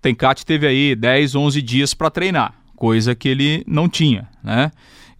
[0.00, 4.70] Tencate teve aí 10, 11 dias para treinar, coisa que ele não tinha, né?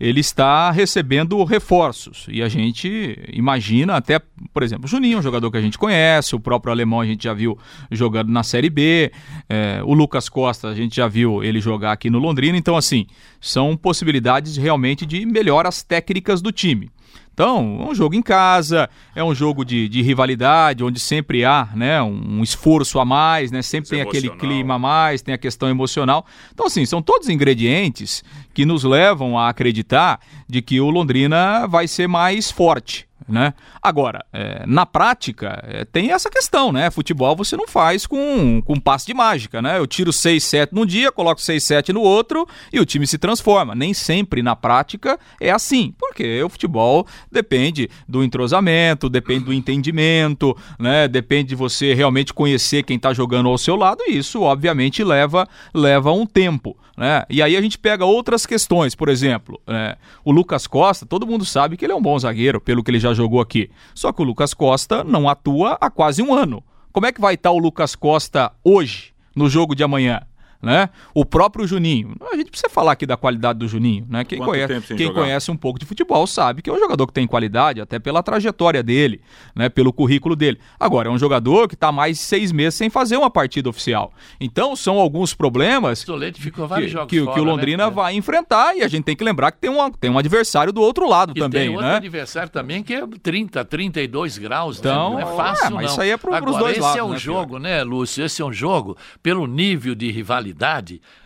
[0.00, 4.20] Ele está recebendo reforços e a gente imagina até,
[4.54, 7.24] por exemplo, o Juninho, um jogador que a gente conhece, o próprio alemão a gente
[7.24, 7.58] já viu
[7.90, 9.10] jogando na Série B,
[9.48, 13.06] é, o Lucas Costa a gente já viu ele jogar aqui no Londrina, então assim,
[13.40, 16.88] são possibilidades realmente de melhoras técnicas do time.
[17.32, 21.68] Então, é um jogo em casa, é um jogo de, de rivalidade, onde sempre há
[21.72, 25.68] né, um, esforço a mais, né, sempre tem aquele clima a mais, tem a questão
[25.68, 26.26] emocional.
[26.52, 30.18] Então, assim, são todos ingredientes que nos levam a acreditar
[30.48, 33.52] de que o Londrina vai ser mais forte né?
[33.82, 36.90] Agora, é, na prática, é, tem essa questão, né?
[36.90, 39.78] Futebol você não faz com, com passe de mágica, né?
[39.78, 43.18] Eu tiro 6, 7 num dia, coloco 6, 7 no outro e o time se
[43.18, 43.74] transforma.
[43.74, 50.56] Nem sempre na prática é assim, porque o futebol depende do entrosamento, depende do entendimento,
[50.78, 51.06] né?
[51.06, 55.46] Depende de você realmente conhecer quem está jogando ao seu lado e isso, obviamente, leva,
[55.74, 57.24] leva um tempo, né?
[57.30, 59.94] E aí a gente pega outras questões, por exemplo, né?
[60.24, 62.98] o Lucas Costa, todo mundo sabe que ele é um bom zagueiro, pelo que ele
[62.98, 63.70] já jogou aqui.
[63.94, 66.62] Só que o Lucas Costa não atua há quase um ano.
[66.92, 70.22] Como é que vai estar o Lucas Costa hoje, no jogo de amanhã?
[70.60, 70.90] Né?
[71.14, 72.14] O próprio Juninho.
[72.32, 74.24] A gente precisa falar aqui da qualidade do Juninho, né?
[74.24, 77.26] Quem, conhece, quem conhece um pouco de futebol sabe que é um jogador que tem
[77.26, 79.20] qualidade, até pela trajetória dele,
[79.54, 79.68] né?
[79.68, 80.58] Pelo currículo dele.
[80.78, 84.12] Agora, é um jogador que está mais de seis meses sem fazer uma partida oficial.
[84.40, 86.04] Então, são alguns problemas
[86.38, 87.90] ficou vários que, jogos que, fora, que o Londrina né?
[87.90, 90.80] vai enfrentar e a gente tem que lembrar que tem, uma, tem um adversário do
[90.80, 91.96] outro lado e também, tem outro né?
[91.96, 94.90] adversário também que é 30, 32 graus, né?
[94.90, 95.22] então, né?
[95.24, 95.90] não é fácil é, mas não.
[95.92, 96.96] isso aí é para os dois esse lados.
[96.96, 98.24] Esse é um né, jogo, né, Lúcio?
[98.24, 100.47] Esse é um jogo, pelo nível de rivalidade,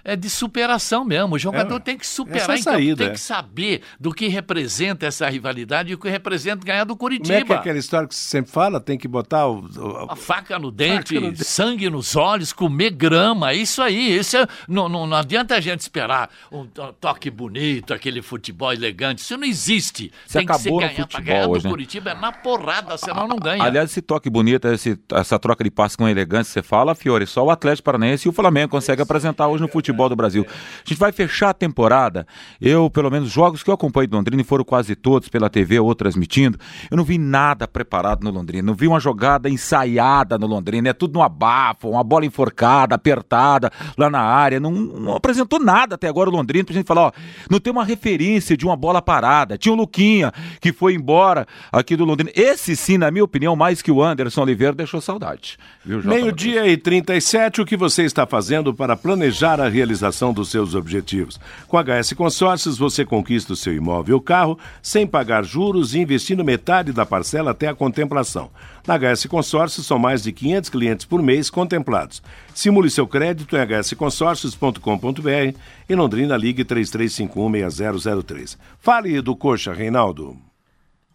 [0.05, 1.35] é de superação mesmo.
[1.35, 3.11] O jogador é, tem que superar, é então saída, tem é.
[3.11, 7.29] que saber do que representa essa rivalidade e o que representa ganhar do Curitiba.
[7.29, 8.81] Como é que é aquela história que você sempre fala?
[8.81, 12.91] Tem que botar o, o a faca no dente, faca no sangue nos olhos, comer
[12.91, 14.17] grama, isso aí.
[14.17, 16.67] Isso é, não, não, não adianta a gente esperar um
[17.01, 19.19] toque bonito, aquele futebol elegante.
[19.19, 20.13] Isso não existe.
[20.27, 20.95] Você tem que ser ganhar.
[20.95, 21.71] Futebol, ganhar do hoje, né?
[21.71, 23.63] Curitiba é na porrada, senão não ganha.
[23.63, 27.45] Aliás, esse toque bonito, esse, essa troca de passe com elegância, você fala, Fiore, só
[27.45, 30.47] o Atlético Paranaense e o Flamengo conseguem representar hoje no futebol do Brasil.
[30.49, 32.27] A gente vai fechar a temporada.
[32.61, 35.79] Eu, pelo menos, jogos que eu acompanho do Londrina e foram quase todos pela TV
[35.79, 36.59] ou transmitindo,
[36.91, 38.63] eu não vi nada preparado no Londrina.
[38.63, 40.89] Não vi uma jogada ensaiada no Londrina.
[40.89, 44.59] É tudo no abafo, uma bola enforcada, apertada lá na área.
[44.59, 47.13] Não, não apresentou nada até agora o Londrina pra gente falar, ó,
[47.51, 49.59] não tem uma referência de uma bola parada.
[49.59, 52.31] Tinha o Luquinha, que foi embora aqui do Londrina.
[52.35, 55.59] Esse sim, na minha opinião, mais que o Anderson Oliveira, deixou saudade.
[55.85, 61.41] Meio-dia e 37, o que você está fazendo para planejar a realização dos seus objetivos?
[61.67, 65.99] Com a HS Consórcios, você conquista o seu imóvel ou carro sem pagar juros e
[65.99, 68.51] investindo metade da parcela até a contemplação.
[68.87, 72.23] Na HS Consórcios, são mais de 500 clientes por mês contemplados.
[72.55, 78.57] Simule seu crédito em hsconsórcios.com.br e Londrina Ligue 33516003.
[78.79, 80.37] Fale do Coxa, Reinaldo.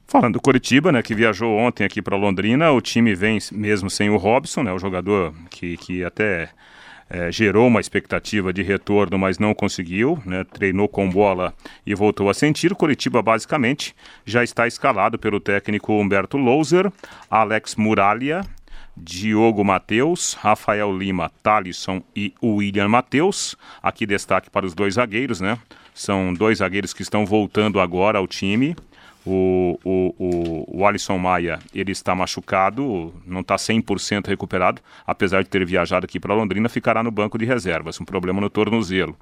[0.10, 4.10] Falando do Coritiba, né, que viajou ontem aqui para Londrina, o time vem mesmo sem
[4.10, 6.50] o Robson, né, o jogador que, que até
[7.10, 11.54] é, gerou uma expectativa de retorno, mas não conseguiu, né, treinou com bola
[11.86, 12.72] e voltou a sentir.
[12.72, 16.92] O Coritiba, basicamente, já está escalado pelo técnico Humberto Louser,
[17.30, 18.42] Alex Muralha,
[18.96, 23.56] Diogo Matheus, Rafael Lima, Talisson e William Matheus.
[23.82, 25.58] Aqui destaque para os dois zagueiros, né?
[25.94, 28.76] São dois zagueiros que estão voltando agora ao time.
[29.30, 35.50] O, o, o, o Alisson Maia, ele está machucado, não está 100% recuperado, apesar de
[35.50, 39.18] ter viajado aqui para Londrina, ficará no banco de reservas, um problema no tornozelo.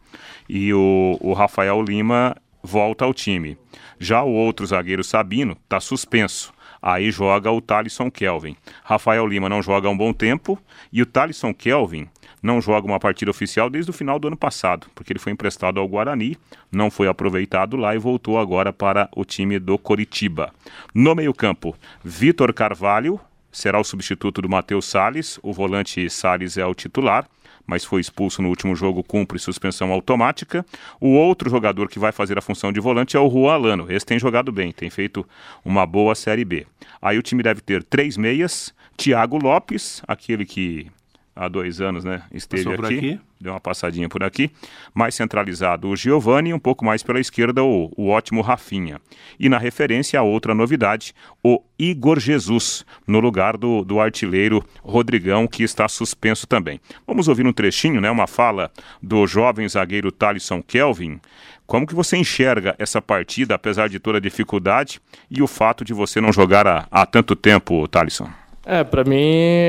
[0.48, 3.58] E o, o Rafael Lima volta ao time.
[4.00, 6.54] Já o outro zagueiro Sabino está suspenso.
[6.80, 8.56] Aí joga o Thalisson Kelvin.
[8.84, 10.60] Rafael Lima não joga há um bom tempo
[10.94, 12.08] e o Thalisson Kelvin
[12.46, 15.80] não joga uma partida oficial desde o final do ano passado, porque ele foi emprestado
[15.80, 16.38] ao Guarani,
[16.72, 20.54] não foi aproveitado lá e voltou agora para o time do Coritiba.
[20.94, 23.20] No meio-campo, Vitor Carvalho
[23.52, 27.28] será o substituto do Matheus Salles, o volante Salles é o titular
[27.68, 30.64] mas foi expulso no último jogo, cumpre suspensão automática.
[31.02, 33.92] O outro jogador que vai fazer a função de volante é o Juan Alano.
[33.92, 35.28] Esse tem jogado bem, tem feito
[35.64, 36.68] uma boa Série B.
[37.02, 40.92] Aí o time deve ter três meias, Thiago Lopes, aquele que
[41.36, 42.24] há dois anos, né?
[42.32, 44.50] Esteve aqui, aqui, deu uma passadinha por aqui.
[44.94, 49.02] Mais centralizado o Giovani, um pouco mais pela esquerda o, o ótimo Rafinha.
[49.38, 55.46] E na referência a outra novidade, o Igor Jesus, no lugar do, do artilheiro Rodrigão,
[55.46, 56.80] que está suspenso também.
[57.06, 58.10] Vamos ouvir um trechinho, né?
[58.10, 58.72] Uma fala
[59.04, 61.20] do jovem zagueiro Thalisson Kelvin.
[61.68, 65.94] Como que você enxerga essa partida, apesar de toda a dificuldade, e o fato de
[65.94, 68.30] você não jogar há, há tanto tempo, Thalisson?
[68.66, 69.22] É, para mim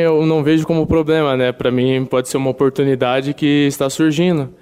[0.03, 1.53] eu não vejo como problema, né?
[1.53, 4.55] Para mim pode ser uma oportunidade que está surgindo.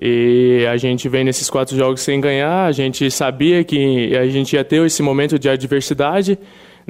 [0.00, 4.54] E a gente vem nesses quatro jogos sem ganhar, a gente sabia que a gente
[4.54, 6.38] ia ter esse momento de adversidade,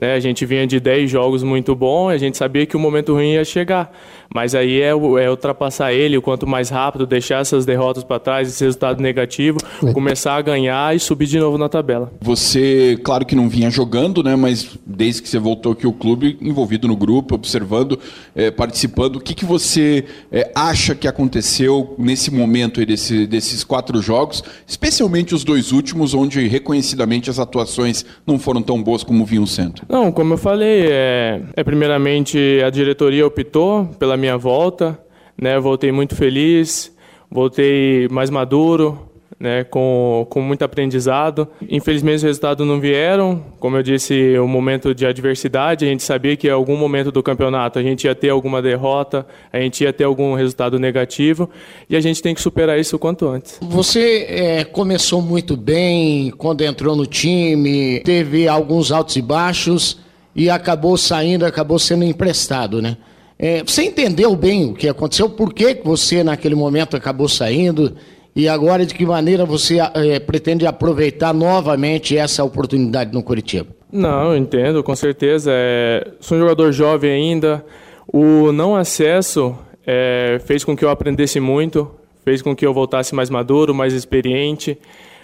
[0.01, 0.15] né?
[0.15, 3.33] A gente vinha de 10 jogos muito bons, a gente sabia que o momento ruim
[3.33, 3.91] ia chegar.
[4.33, 8.49] Mas aí é, é ultrapassar ele o quanto mais rápido, deixar essas derrotas para trás,
[8.49, 9.93] esse resultado negativo, é.
[9.93, 12.13] começar a ganhar e subir de novo na tabela.
[12.21, 14.37] Você, claro que não vinha jogando, né?
[14.37, 17.99] Mas desde que você voltou aqui o clube, envolvido no grupo, observando,
[18.35, 23.65] é, participando, o que, que você é, acha que aconteceu nesse momento aí desse, desses
[23.65, 29.25] quatro jogos, especialmente os dois últimos, onde reconhecidamente as atuações não foram tão boas como
[29.25, 29.83] vinham sendo?
[29.89, 34.99] Não, como eu falei, é, é primeiramente a diretoria optou pela minha volta,
[35.41, 35.59] né?
[35.59, 36.95] Voltei muito feliz,
[37.31, 41.49] voltei mais maduro, né, com, com muito aprendizado.
[41.67, 46.37] Infelizmente os resultados não vieram, como eu disse, um momento de adversidade, a gente sabia
[46.37, 49.93] que em algum momento do campeonato a gente ia ter alguma derrota, a gente ia
[49.95, 51.49] ter algum resultado negativo
[51.89, 53.59] e a gente tem que superar isso o quanto antes.
[53.63, 59.99] Você é, começou muito bem quando entrou no time, teve alguns altos e baixos
[60.37, 62.99] e acabou saindo, acabou sendo emprestado, né?
[63.43, 65.31] É, você entendeu bem o que aconteceu?
[65.31, 67.97] Por que você naquele momento acabou saindo?
[68.37, 73.69] E agora, de que maneira você é, pretende aproveitar novamente essa oportunidade no Curitiba?
[73.91, 75.51] Não, entendo, com certeza.
[75.55, 77.65] É, sou um jogador jovem ainda.
[78.13, 81.91] O não acesso é, fez com que eu aprendesse muito,
[82.23, 84.77] fez com que eu voltasse mais maduro, mais experiente.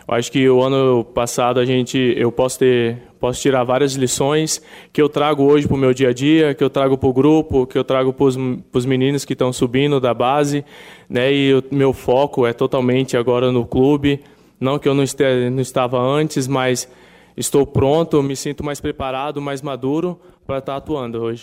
[0.09, 4.63] Eu acho que o ano passado a gente, eu posso ter, posso tirar várias lições
[4.93, 7.13] que eu trago hoje para o meu dia a dia, que eu trago para o
[7.13, 10.65] grupo, que eu trago para os meninos que estão subindo da base,
[11.11, 11.33] né?
[11.33, 14.23] E o meu foco é totalmente agora no clube,
[14.61, 16.89] não que eu não, este, não estava antes, mas
[17.37, 21.43] estou pronto, me sinto mais preparado, mais maduro para estar atuando hoje.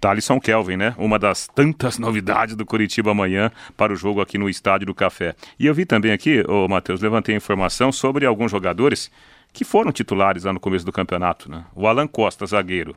[0.00, 0.94] Thalisson Kelvin, né?
[0.98, 5.36] Uma das tantas novidades do Curitiba amanhã para o jogo aqui no Estádio do Café.
[5.60, 9.10] E eu vi também aqui, ô Matheus, levantei informação sobre alguns jogadores
[9.52, 11.64] que foram titulares lá no começo do campeonato, né?
[11.74, 12.96] O Alan Costa, zagueiro,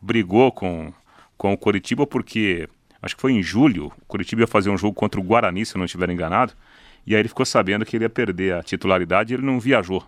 [0.00, 0.92] brigou com,
[1.36, 2.68] com o Curitiba porque
[3.02, 5.74] acho que foi em julho, o Curitiba ia fazer um jogo contra o Guarani, se
[5.74, 6.52] eu não estiver enganado,
[7.06, 10.02] e aí ele ficou sabendo que ele ia perder a titularidade e ele não viajou.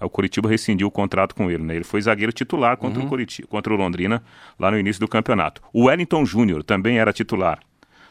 [0.00, 1.74] Aí o Curitiba rescindiu o contrato com ele, né?
[1.74, 3.06] Ele foi zagueiro titular contra, uhum.
[3.06, 4.22] o Curitiba, contra o Londrina
[4.58, 5.60] lá no início do campeonato.
[5.72, 7.58] O Wellington Júnior também era titular.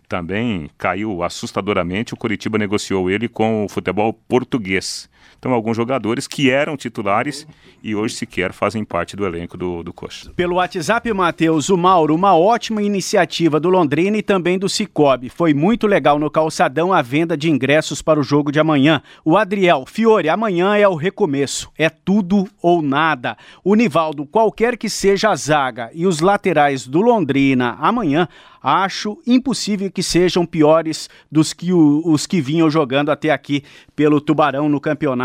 [0.08, 2.13] Também caiu assustadoramente.
[2.13, 5.10] O Curitiba negociou ele com o futebol português.
[5.39, 7.47] Então, alguns jogadores que eram titulares
[7.84, 10.32] e hoje sequer fazem parte do elenco do, do Coxa.
[10.36, 15.30] Pelo WhatsApp, Matheus, o Mauro, uma ótima iniciativa do Londrina e também do Cicobi.
[15.30, 19.01] Foi muito legal no calçadão a venda de ingressos para o jogo de amanhã.
[19.23, 21.69] O Adriel, Fiore, amanhã é o recomeço.
[21.77, 23.38] É tudo ou nada.
[23.63, 28.27] O Nivaldo, qualquer que seja a zaga e os laterais do Londrina amanhã,
[28.62, 33.63] acho impossível que sejam piores dos que o, os que vinham jogando até aqui
[33.95, 35.16] pelo Tubarão no Campeonato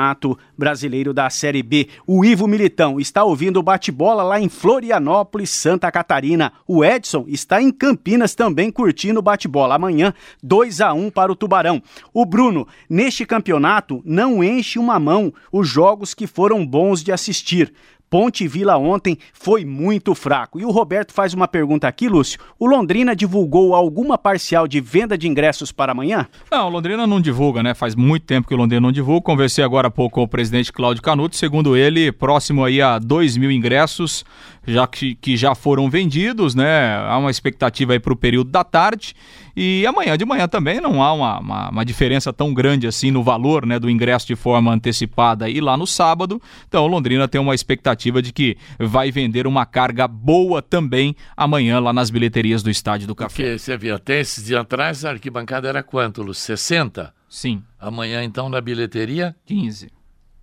[0.57, 1.89] Brasileiro da Série B.
[2.07, 6.53] O Ivo Militão está ouvindo o bate-bola lá em Florianópolis, Santa Catarina.
[6.67, 9.75] O Edson está em Campinas também curtindo o bate-bola.
[9.75, 11.83] Amanhã, 2 a 1 para o Tubarão.
[12.13, 17.73] O Bruno, neste campeonato, não enche uma mão os jogos que foram bons de assistir.
[18.13, 20.61] Ponte Vila ontem foi muito fraco.
[20.61, 22.39] E o Roberto faz uma pergunta aqui, Lúcio.
[22.59, 26.29] O Londrina divulgou alguma parcial de venda de ingressos para amanhã?
[26.51, 27.73] Não, o Londrina não divulga, né?
[27.73, 29.25] Faz muito tempo que o Londrina não divulga.
[29.25, 31.37] Conversei agora há pouco com o presidente Cláudio Canuto.
[31.37, 34.27] Segundo ele, próximo aí a 2 mil ingressos
[34.67, 36.97] já que, que já foram vendidos, né?
[36.97, 39.15] Há uma expectativa aí para o período da tarde.
[39.55, 43.23] E amanhã de manhã também não há uma, uma, uma, diferença tão grande assim no
[43.23, 46.41] valor né, do ingresso de forma antecipada e lá no sábado.
[46.67, 51.93] Então, Londrina tem uma expectativa de que vai vender uma carga boa também amanhã lá
[51.93, 53.35] nas bilheterias do Estádio do Café.
[53.35, 56.33] Porque você viu, até esses dias atrás a arquibancada era quanto, Lu?
[56.33, 57.13] 60?
[57.29, 57.63] Sim.
[57.79, 59.37] Amanhã, então, na bilheteria?
[59.45, 59.91] 15.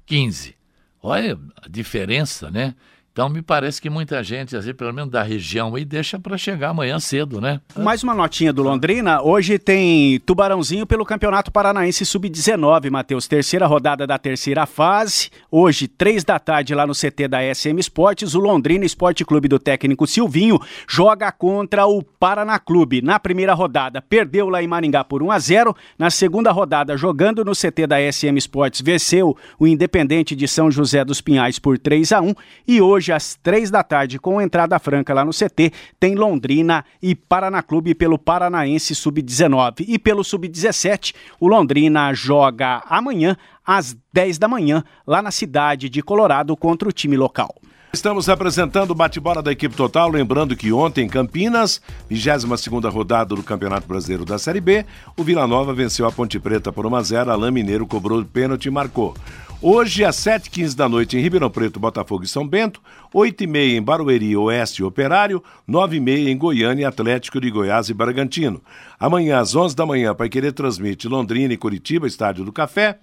[0.05, 0.55] 15.
[1.01, 2.75] Olha a diferença, né?
[3.19, 6.69] Então me parece que muita gente, assim, pelo menos da região aí, deixa para chegar
[6.69, 7.59] amanhã cedo, né?
[7.75, 9.21] Mais uma notinha do Londrina.
[9.21, 13.27] Hoje tem Tubarãozinho pelo Campeonato Paranaense Sub-19, Matheus.
[13.27, 15.29] Terceira rodada da terceira fase.
[15.51, 19.59] Hoje, três da tarde, lá no CT da SM Esportes, o Londrina Esporte Clube do
[19.59, 23.01] técnico Silvinho joga contra o Paraná Clube.
[23.01, 27.43] Na primeira rodada, perdeu lá em Maringá por 1 a 0 Na segunda rodada, jogando
[27.43, 32.13] no CT da SM Esportes, venceu o Independente de São José dos Pinhais por 3
[32.13, 32.33] a 1
[32.65, 36.85] E hoje, hoje às três da tarde, com entrada franca lá no CT, tem Londrina
[37.01, 39.85] e Paraná Clube pelo Paranaense Sub-19.
[39.87, 46.01] E pelo Sub-17, o Londrina joga amanhã às 10 da manhã, lá na cidade de
[46.01, 47.53] Colorado, contra o time local.
[47.91, 53.41] Estamos apresentando o bate-bola da equipe total, lembrando que ontem em Campinas, 22 rodada do
[53.41, 54.85] Campeonato Brasileiro da Série B,
[55.17, 58.25] o Vila Nova venceu a Ponte Preta por 1 a 0, Alain Mineiro cobrou o
[58.25, 59.15] pênalti e marcou.
[59.59, 62.79] Hoje, às 7h15 da noite, em Ribeirão Preto, Botafogo e São Bento,
[63.13, 68.61] 8h30 em Barueri, Oeste e Operário, 9h30 em Goiânia, Atlético de Goiás e Bragantino.
[68.99, 72.99] Amanhã, às 11 da manhã, para querer transmite Londrina e Curitiba, Estádio do Café.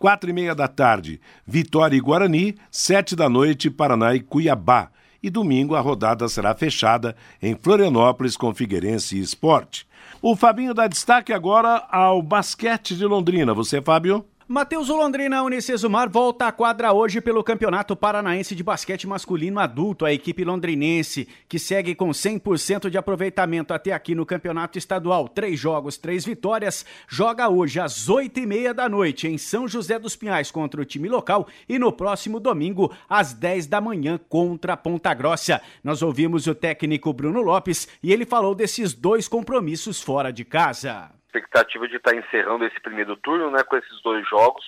[0.00, 4.88] Quatro e meia da tarde, Vitória e Guarani, sete da noite, Paraná e Cuiabá.
[5.22, 9.86] E domingo a rodada será fechada em Florianópolis com Figueirense e Esporte.
[10.22, 13.52] O Fabinho dá destaque agora ao basquete de Londrina.
[13.52, 14.24] Você, Fábio?
[14.52, 20.04] Matheus Londrina Unicesumar volta à quadra hoje pelo Campeonato Paranaense de Basquete Masculino Adulto.
[20.04, 25.56] A equipe londrinense, que segue com 100% de aproveitamento até aqui no Campeonato Estadual, três
[25.56, 30.16] jogos, três vitórias, joga hoje às oito e meia da noite em São José dos
[30.16, 35.14] Pinhais contra o time local e no próximo domingo às 10 da manhã contra Ponta
[35.14, 35.62] Grossa.
[35.84, 41.19] Nós ouvimos o técnico Bruno Lopes e ele falou desses dois compromissos fora de casa
[41.30, 44.64] expectativa de estar encerrando esse primeiro turno, né, com esses dois jogos,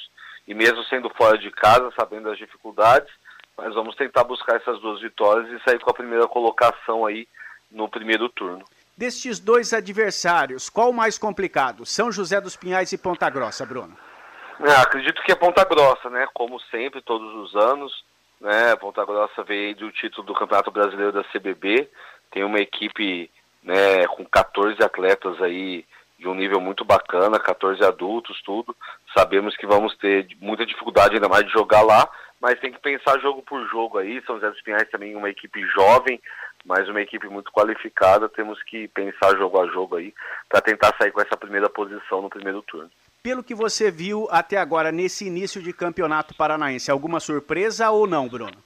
[0.47, 3.13] e mesmo sendo fora de casa, sabendo das dificuldades,
[3.57, 7.29] mas vamos tentar buscar essas duas vitórias e sair com a primeira colocação aí
[7.71, 8.65] no primeiro turno.
[8.97, 11.85] Destes dois adversários, qual o mais complicado?
[11.85, 13.97] São José dos Pinhais e Ponta Grossa, Bruno?
[14.61, 16.27] É, acredito que é Ponta Grossa, né?
[16.35, 18.05] Como sempre, todos os anos.
[18.41, 18.77] Né?
[18.77, 21.89] Ponta Grossa veio do título do Campeonato Brasileiro da CBB.
[22.31, 23.31] Tem uma equipe
[23.63, 25.85] né, com 14 atletas aí
[26.23, 28.75] de um nível muito bacana, 14 adultos, tudo.
[29.15, 32.09] Sabemos que vamos ter muita dificuldade ainda mais de jogar lá,
[32.41, 34.23] mas tem que pensar jogo por jogo aí.
[34.25, 36.21] São José dos Pinhais também uma equipe jovem,
[36.65, 38.29] mas uma equipe muito qualificada.
[38.29, 40.15] Temos que pensar jogo a jogo aí
[40.49, 42.91] para tentar sair com essa primeira posição no primeiro turno.
[43.21, 48.29] Pelo que você viu até agora nesse início de campeonato paranaense, alguma surpresa ou não,
[48.29, 48.57] Bruno?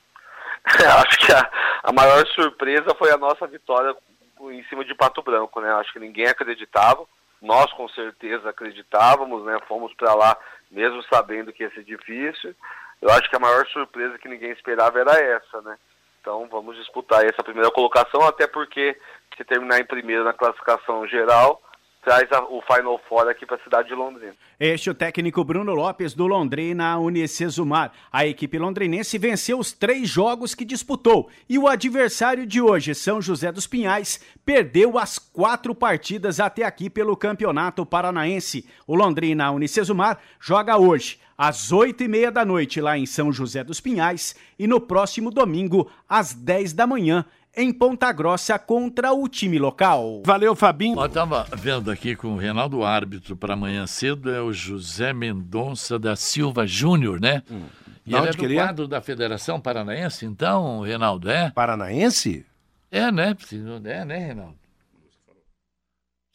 [0.66, 1.50] Acho que a,
[1.82, 3.94] a maior surpresa foi a nossa vitória
[4.40, 5.72] em cima de Pato Branco, né?
[5.72, 7.06] Acho que ninguém acreditava
[7.46, 9.58] nós com certeza acreditávamos, né?
[9.66, 10.36] Fomos para lá
[10.70, 12.54] mesmo sabendo que ia ser difícil.
[13.00, 15.78] Eu acho que a maior surpresa que ninguém esperava era essa, né?
[16.20, 18.98] Então vamos disputar essa primeira colocação, até porque
[19.36, 21.62] se terminar em primeiro na classificação geral,
[22.06, 24.32] traz a, o Final Four aqui para a cidade de Londrina.
[24.60, 27.90] Este é o técnico Bruno Lopes do Londrina Unicesumar.
[28.12, 33.20] A equipe londrinense venceu os três jogos que disputou e o adversário de hoje, São
[33.20, 38.64] José dos Pinhais, perdeu as quatro partidas até aqui pelo Campeonato Paranaense.
[38.86, 43.64] O Londrina Unicesumar joga hoje às oito e meia da noite lá em São José
[43.64, 47.26] dos Pinhais e no próximo domingo às dez da manhã
[47.56, 50.22] em Ponta Grossa contra o time local.
[50.24, 51.00] Valeu, Fabinho.
[51.00, 55.98] Eu estava vendo aqui com o Reinaldo árbitro para amanhã cedo, é o José Mendonça
[55.98, 57.42] da Silva Júnior, né?
[57.50, 57.62] Hum.
[58.04, 58.62] E ele é do queria?
[58.62, 61.50] quadro da Federação Paranaense, então, Reinaldo, é?
[61.50, 62.46] Paranaense?
[62.90, 63.36] É, né?
[63.84, 64.65] É, né, Reinaldo?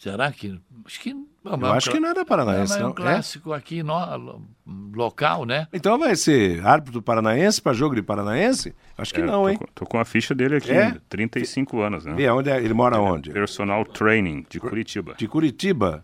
[0.02, 0.60] Será que.
[0.84, 1.14] Acho que.
[1.14, 2.88] Não, eu acho que não é da Paranaense, não.
[2.88, 3.58] É um clássico é?
[3.58, 4.42] aqui no,
[4.96, 5.68] local, né?
[5.72, 8.74] Então vai ser árbitro paranaense para jogo de paranaense?
[8.98, 9.58] Acho que é, não, tô hein?
[9.58, 10.98] Com, tô com a ficha dele aqui, é?
[11.08, 12.16] 35 anos, né?
[12.18, 13.30] E onde é, ele mora onde?
[13.30, 15.14] Personal Training, de Curitiba.
[15.16, 16.04] De Curitiba?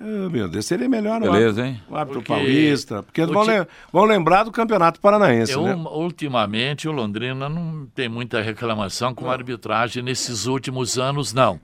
[0.00, 1.82] Oh, meu Deus, seria melhor no Beleza, árbitro, hein?
[1.90, 3.68] O árbitro porque paulista, porque vão, ti...
[3.92, 5.74] vão, lembrar do Campeonato Paranaense, eu, né?
[5.74, 11.60] Ultimamente, o Londrina não tem muita reclamação com a arbitragem nesses últimos anos, não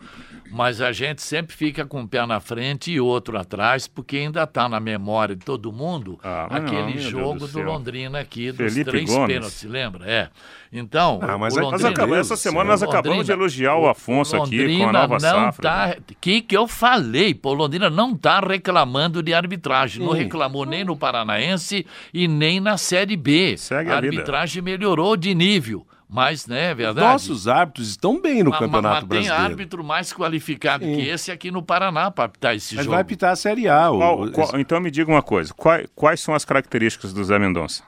[0.51, 4.43] mas a gente sempre fica com um pé na frente e outro atrás, porque ainda
[4.43, 8.73] está na memória de todo mundo ah, aquele não, jogo do, do, Londrina aqui, dos
[8.73, 9.35] Felipe três Gomes.
[9.35, 10.11] pênaltis, lembra?
[10.11, 10.29] É.
[10.73, 14.79] Então, ah, mas Londrina, essa semana nós acabamos Londrina, de elogiar o Afonso o aqui
[14.79, 15.63] com a nova não safra.
[15.63, 15.97] Tá, né?
[16.21, 17.35] que que eu falei?
[17.35, 22.77] Pô, Londrina não está reclamando de arbitragem, não reclamou nem no Paranaense e nem na
[22.77, 23.57] Série B.
[23.57, 25.87] Segue a, a arbitragem melhorou de nível.
[26.13, 27.07] Mas, né, é verdade.
[27.07, 29.37] Nossos árbitros estão bem no mas, Campeonato mas, mas Brasileiro.
[29.37, 30.97] tem árbitro mais qualificado Sim.
[30.97, 32.95] que esse aqui no Paraná para apitar esse mas jogo.
[32.95, 33.89] vai apitar a Série A.
[33.89, 37.85] Qual, qual, então me diga uma coisa, quais, quais são as características do Zé Mendonça?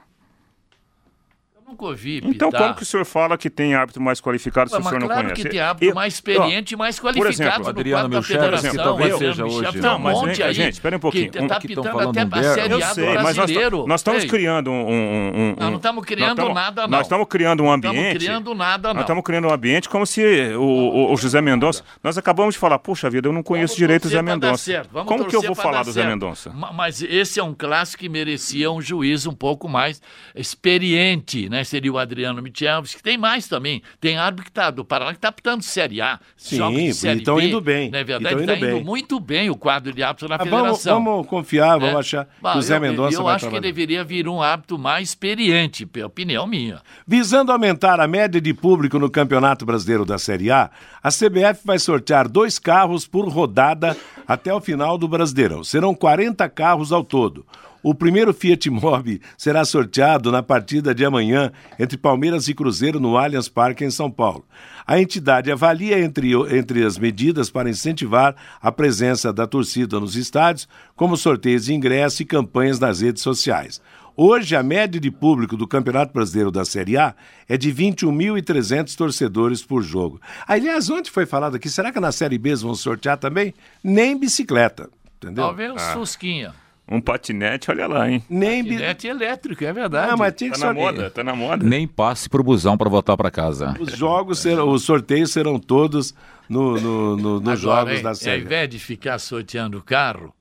[1.73, 2.35] Nunca ouvi pitar.
[2.35, 5.07] Então, como que o senhor fala que tem árbitro mais qualificado se o senhor não
[5.07, 5.43] claro conhece?
[5.43, 9.17] que tem árbitro eu, mais experiente e mais qualificado por exemplo, Adriano Milcher, que talvez
[9.17, 9.79] seja hoje.
[9.79, 11.31] Não, mas um monte aí, gente, espera um pouquinho.
[11.31, 13.51] Que tá pitando até a Série A sei, mas nós,
[13.87, 14.89] nós estamos criando um...
[14.89, 16.89] um, um não, não estamos criando nada, não.
[16.89, 17.95] Nós estamos criando um ambiente...
[17.95, 18.95] Não estamos criando nada, não.
[18.95, 20.23] Nós estamos criando um ambiente como se
[20.57, 21.83] o, o José Mendonça...
[22.03, 24.87] Nós acabamos de falar, puxa vida, eu não conheço direito o Zé Mendonça.
[25.07, 26.51] Como que eu vou falar do Zé Mendonça?
[26.51, 30.03] Mas esse é um clássico que merecia um juiz um pouco mais
[30.35, 31.62] experiente, né?
[31.65, 33.83] Seria o Adriano Michelvis, que tem mais também.
[34.01, 36.19] Tem árbitro que está do Paraná que está apitando Série A.
[36.37, 37.91] Sim, estão indo bem.
[37.91, 38.41] Não é verdade?
[38.41, 40.95] Está indo, indo muito bem o quadro de árbitro na ah, federação.
[40.95, 41.99] Vamos, vamos confiar, vamos é.
[41.99, 43.63] achar que o Zé Mendonça Eu, eu acho trabalhar.
[43.63, 46.81] que deveria vir um árbitro mais experiente, opinião minha.
[47.07, 50.71] Visando aumentar a média de público no Campeonato Brasileiro da Série A,
[51.03, 53.97] a CBF vai sortear dois carros por rodada
[54.27, 55.65] até o final do Brasileirão.
[55.65, 57.45] Serão 40 carros ao todo.
[57.83, 63.19] O primeiro Fiat Mobi será sorteado na partida de amanhã entre Palmeiras e Cruzeiro no
[63.19, 64.45] Allianz Parque, em São Paulo.
[64.87, 70.69] A entidade avalia entre, entre as medidas para incentivar a presença da torcida nos estádios,
[70.95, 73.81] como sorteios de ingresso e campanhas nas redes sociais.
[74.17, 77.15] Hoje, a média de público do Campeonato Brasileiro da Série A
[77.49, 80.21] é de 21.300 torcedores por jogo.
[80.47, 83.55] Aliás, ontem foi falado aqui, será que na Série B vão sortear também?
[83.83, 85.45] Nem bicicleta, entendeu?
[85.45, 85.95] Talvez ah.
[85.95, 86.62] Fusquinha.
[86.93, 88.23] Um patinete, olha lá, hein?
[88.29, 90.13] Nem patinete elétrico, é verdade.
[90.13, 91.65] Ah, mas tinha que tá na moda, tá na moda.
[91.65, 93.75] Nem passe pro busão para voltar para casa.
[93.81, 96.15] Os jogos serão, os sorteios serão todos
[96.49, 98.41] no, no, no nos jogos hein, da série.
[98.43, 100.35] Ao invés de ficar sorteando o carro,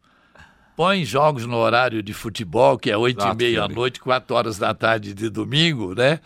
[0.81, 4.57] põe jogos no horário de futebol, que é oito e meia à noite, quatro horas
[4.57, 6.19] da tarde de domingo, né?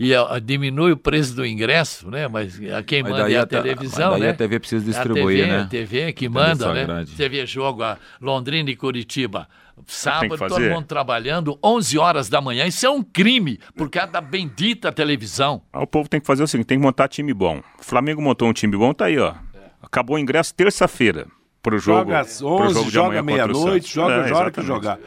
[0.00, 2.26] E diminui o preço do ingresso, né?
[2.26, 4.30] Mas a quem mas manda é a, a televisão, mas né?
[4.30, 5.60] a TV precisa distribuir, a TV, né?
[5.60, 6.86] A TV que manda, né?
[6.86, 7.10] Grande.
[7.10, 9.46] Você vê jogo a Londrina e Curitiba.
[9.86, 12.64] Sábado, todo mundo trabalhando, 11 horas da manhã.
[12.64, 15.60] Isso é um crime por causa da bendita televisão.
[15.70, 17.62] Ah, o povo tem que fazer o seguinte: tem que montar time bom.
[17.78, 19.34] O Flamengo montou um time bom, tá aí, ó.
[19.82, 21.26] Acabou o ingresso terça-feira
[21.62, 22.10] pro jogo.
[22.10, 24.98] Joga às 11, jogo joga meia-noite, joga, é, joga que jogar.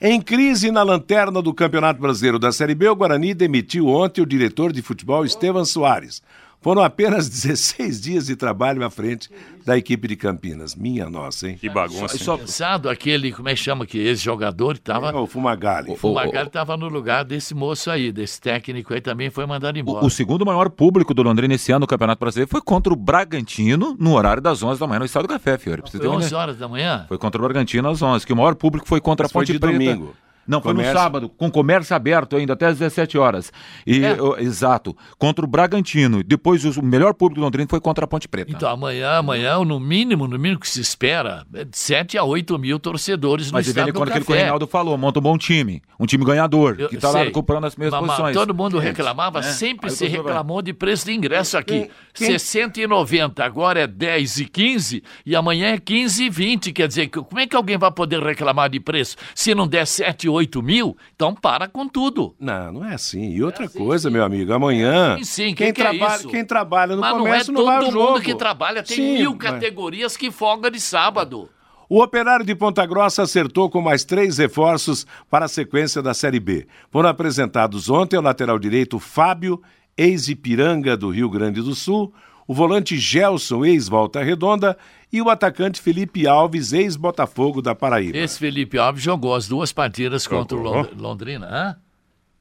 [0.00, 4.26] Em crise na lanterna do Campeonato Brasileiro da Série B, o Guarani demitiu ontem o
[4.26, 6.22] diretor de futebol Estevam Soares.
[6.60, 9.30] Foram apenas 16 dias de trabalho à frente
[9.64, 10.74] da equipe de Campinas.
[10.74, 11.56] Minha nossa, hein?
[11.58, 12.18] Que bagunça.
[12.18, 15.10] Só, pensado aquele, como é que chama que esse jogador estava.
[15.10, 15.90] É, o Fumagalli.
[15.90, 20.04] O Fumagalli estava no lugar desse moço aí, desse técnico aí também foi mandado embora.
[20.04, 22.96] O, o, segundo maior público do Londrina esse ano no Campeonato Brasileiro foi contra o
[22.96, 25.82] Bragantino no horário das 11 da manhã no Estado do Café, Fiore.
[25.90, 27.06] Foi 11 horas da manhã?
[27.08, 29.46] Foi contra o Bragantino às 11, que o maior público foi contra Mas a Ponte
[29.46, 29.78] foi de Preta.
[29.78, 30.14] domingo.
[30.46, 30.94] Não, foi comércio...
[30.94, 33.52] no sábado, com comércio aberto ainda, até às 17 horas.
[33.86, 34.16] E, é.
[34.38, 36.22] exato, contra o Bragantino.
[36.22, 38.50] Depois o melhor público do Londrina foi contra a Ponte Preta.
[38.50, 42.58] Então amanhã, amanhã, no mínimo, no mínimo que se espera, é de 7 a 8
[42.58, 45.82] mil torcedores Mas no estado quando aquilo que o Reinaldo falou, monta um bom time,
[45.98, 48.36] um time ganhador, Eu, que está lá comprando as mesmas mas, posições.
[48.36, 49.42] Todo mundo reclamava, é.
[49.42, 51.90] sempre Aí se reclamou de preço de ingresso aqui.
[52.14, 52.36] Quem, quem...
[52.36, 56.72] 60,90, agora é 10 e 15 e amanhã é 15 e 20.
[56.72, 60.28] Quer dizer, como é que alguém vai poder reclamar de preço se não der 7,
[60.30, 62.34] 8 8 mil, então para com tudo.
[62.38, 63.30] Não, não é assim.
[63.30, 64.12] E outra é assim, coisa, sim.
[64.12, 65.16] meu amigo, amanhã.
[65.18, 65.54] Sim, sim.
[65.54, 67.92] Quem, que trabalha, é quem trabalha no mas comércio não, é não jogo.
[67.92, 69.50] todo mundo que trabalha, tem sim, mil mas...
[69.50, 71.48] categorias que folga de sábado.
[71.88, 76.38] O Operário de Ponta Grossa acertou com mais três reforços para a sequência da Série
[76.38, 76.66] B.
[76.88, 79.60] Foram apresentados ontem o lateral direito Fábio,
[79.96, 82.12] ex-Ipiranga do Rio Grande do Sul,
[82.50, 84.76] o volante Gelson, ex-Volta Redonda,
[85.12, 88.18] e o atacante Felipe Alves, ex-Botafogo da Paraíba.
[88.18, 90.40] Esse Felipe Alves jogou as duas partidas jogou.
[90.40, 91.76] contra o Londrina, hã?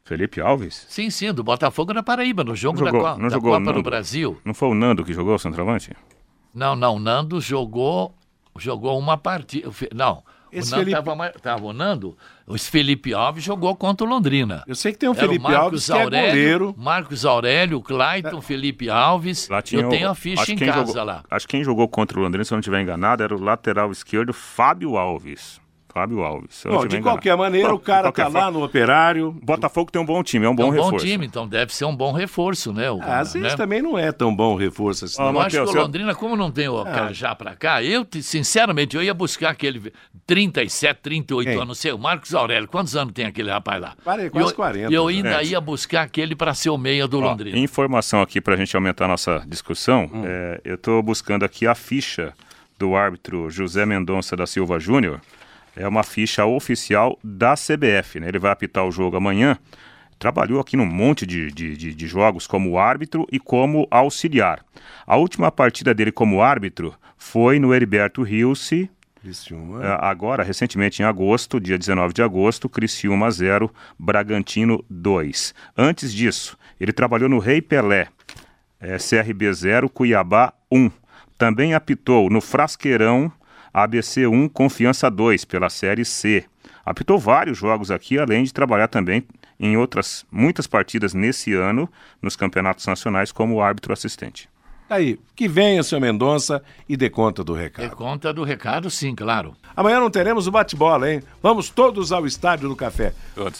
[0.03, 0.87] Felipe Alves?
[0.89, 3.83] Sim, sim, do Botafogo na Paraíba, no jogo jogou, da, não da jogou, Copa Nando,
[3.83, 4.35] do Brasil.
[4.43, 5.91] Não foi o Nando que jogou o centroavante?
[6.55, 8.11] Não, não, o Nando jogou,
[8.57, 9.69] jogou uma partida.
[9.93, 11.05] Não, esse o Nando Felipe...
[11.05, 12.17] tava, tava, o Nando,
[12.49, 14.63] o Felipe Alves jogou contra o Londrina.
[14.65, 16.75] Eu sei que tem um Felipe Alves Aurélio, que é goleiro.
[16.75, 18.41] Marcos Aurélio, Clayton, é.
[18.41, 19.47] Felipe Alves.
[19.71, 21.23] Eu tenho a ficha em casa jogou, lá.
[21.29, 23.91] Acho que quem jogou contra o Londrina, se eu não estiver enganado, era o lateral
[23.91, 25.61] esquerdo Fábio Alves.
[25.99, 26.63] Fábio Alves.
[26.65, 29.35] Bom, de qualquer maneira, o cara tá lá no operário.
[29.43, 30.91] Botafogo tem um bom time, é um bom reforço.
[30.91, 32.89] É um bom time, então deve ser um bom reforço, né?
[32.89, 33.57] O, ah, às vezes né?
[33.57, 35.21] também não é tão bom reforço assim.
[35.21, 37.11] eu acho que o Londrina, como não tem o ah.
[37.11, 39.91] já pra cá, eu, sinceramente, eu ia buscar aquele
[40.25, 41.61] 37, 38 Quem?
[41.61, 42.69] anos, sei, o Marcos Aurélio.
[42.69, 43.93] Quantos anos tem aquele rapaz lá?
[44.05, 44.93] Parei, quase eu, 40.
[44.93, 45.47] Eu ainda é.
[45.47, 47.57] ia buscar aquele para ser o meia do Ó, Londrina.
[47.57, 50.09] Informação aqui pra gente aumentar a nossa discussão.
[50.13, 50.23] Hum.
[50.25, 52.33] É, eu tô buscando aqui a ficha
[52.77, 55.19] do árbitro José Mendonça da Silva Júnior
[55.75, 58.19] é uma ficha oficial da CBF.
[58.19, 58.27] Né?
[58.27, 59.57] Ele vai apitar o jogo amanhã.
[60.17, 64.63] Trabalhou aqui num monte de, de, de, de jogos como árbitro e como auxiliar.
[65.07, 68.89] A última partida dele como árbitro foi no Heriberto Rilse,
[69.21, 69.83] Criciúma.
[69.85, 75.53] É, agora, recentemente em agosto, dia 19 de agosto, Criciúma 0, Bragantino 2.
[75.77, 78.07] Antes disso, ele trabalhou no Rei Pelé,
[78.79, 80.89] é, CRB 0, Cuiabá 1.
[81.37, 83.31] Também apitou no Frasqueirão
[83.73, 86.45] ABC 1, Confiança 2, pela Série C.
[86.85, 89.23] Apitou vários jogos aqui, além de trabalhar também
[89.59, 91.89] em outras muitas partidas nesse ano
[92.21, 94.49] nos campeonatos nacionais como árbitro assistente.
[94.89, 97.87] Aí, que venha, seu Mendonça, e dê conta do recado.
[97.87, 99.53] Dê conta do recado, sim, claro.
[99.75, 101.21] Amanhã não teremos o bate-bola, hein?
[101.43, 103.13] Vamos todos ao Estádio do Café.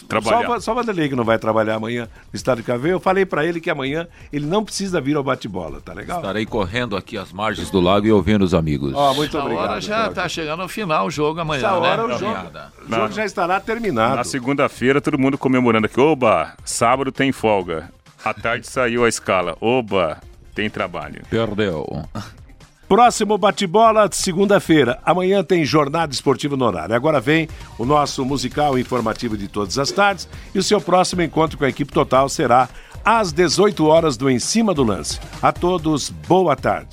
[0.07, 0.45] Trabalhar.
[0.47, 2.91] Só, só o Vanderlei que não vai trabalhar amanhã no Estádio do Café.
[2.91, 6.17] Eu falei para ele que amanhã ele não precisa vir ao bate-bola, tá legal?
[6.17, 8.93] Estarei correndo aqui às margens do lago e ouvindo os amigos.
[8.93, 9.69] Ó, oh, muito Essa obrigado.
[9.69, 12.15] hora já está chegando ao final o jogo amanhã, Essa hora né?
[12.15, 12.39] o jogo,
[12.88, 14.15] o jogo já estará terminado.
[14.15, 15.99] Na segunda-feira, todo mundo comemorando aqui.
[15.99, 17.89] Oba, sábado tem folga.
[18.25, 19.55] À tarde saiu a escala.
[19.61, 20.19] Oba,
[20.60, 21.22] tem trabalho.
[21.30, 22.03] Perdeu.
[22.88, 24.99] Próximo bate-bola, segunda-feira.
[25.05, 26.93] Amanhã tem jornada esportiva no horário.
[26.93, 27.47] Agora vem
[27.78, 31.70] o nosso musical informativo de todas as tardes e o seu próximo encontro com a
[31.70, 32.68] equipe total será
[33.05, 35.20] às 18 horas do Em Cima do Lance.
[35.41, 36.89] A todos, boa tarde.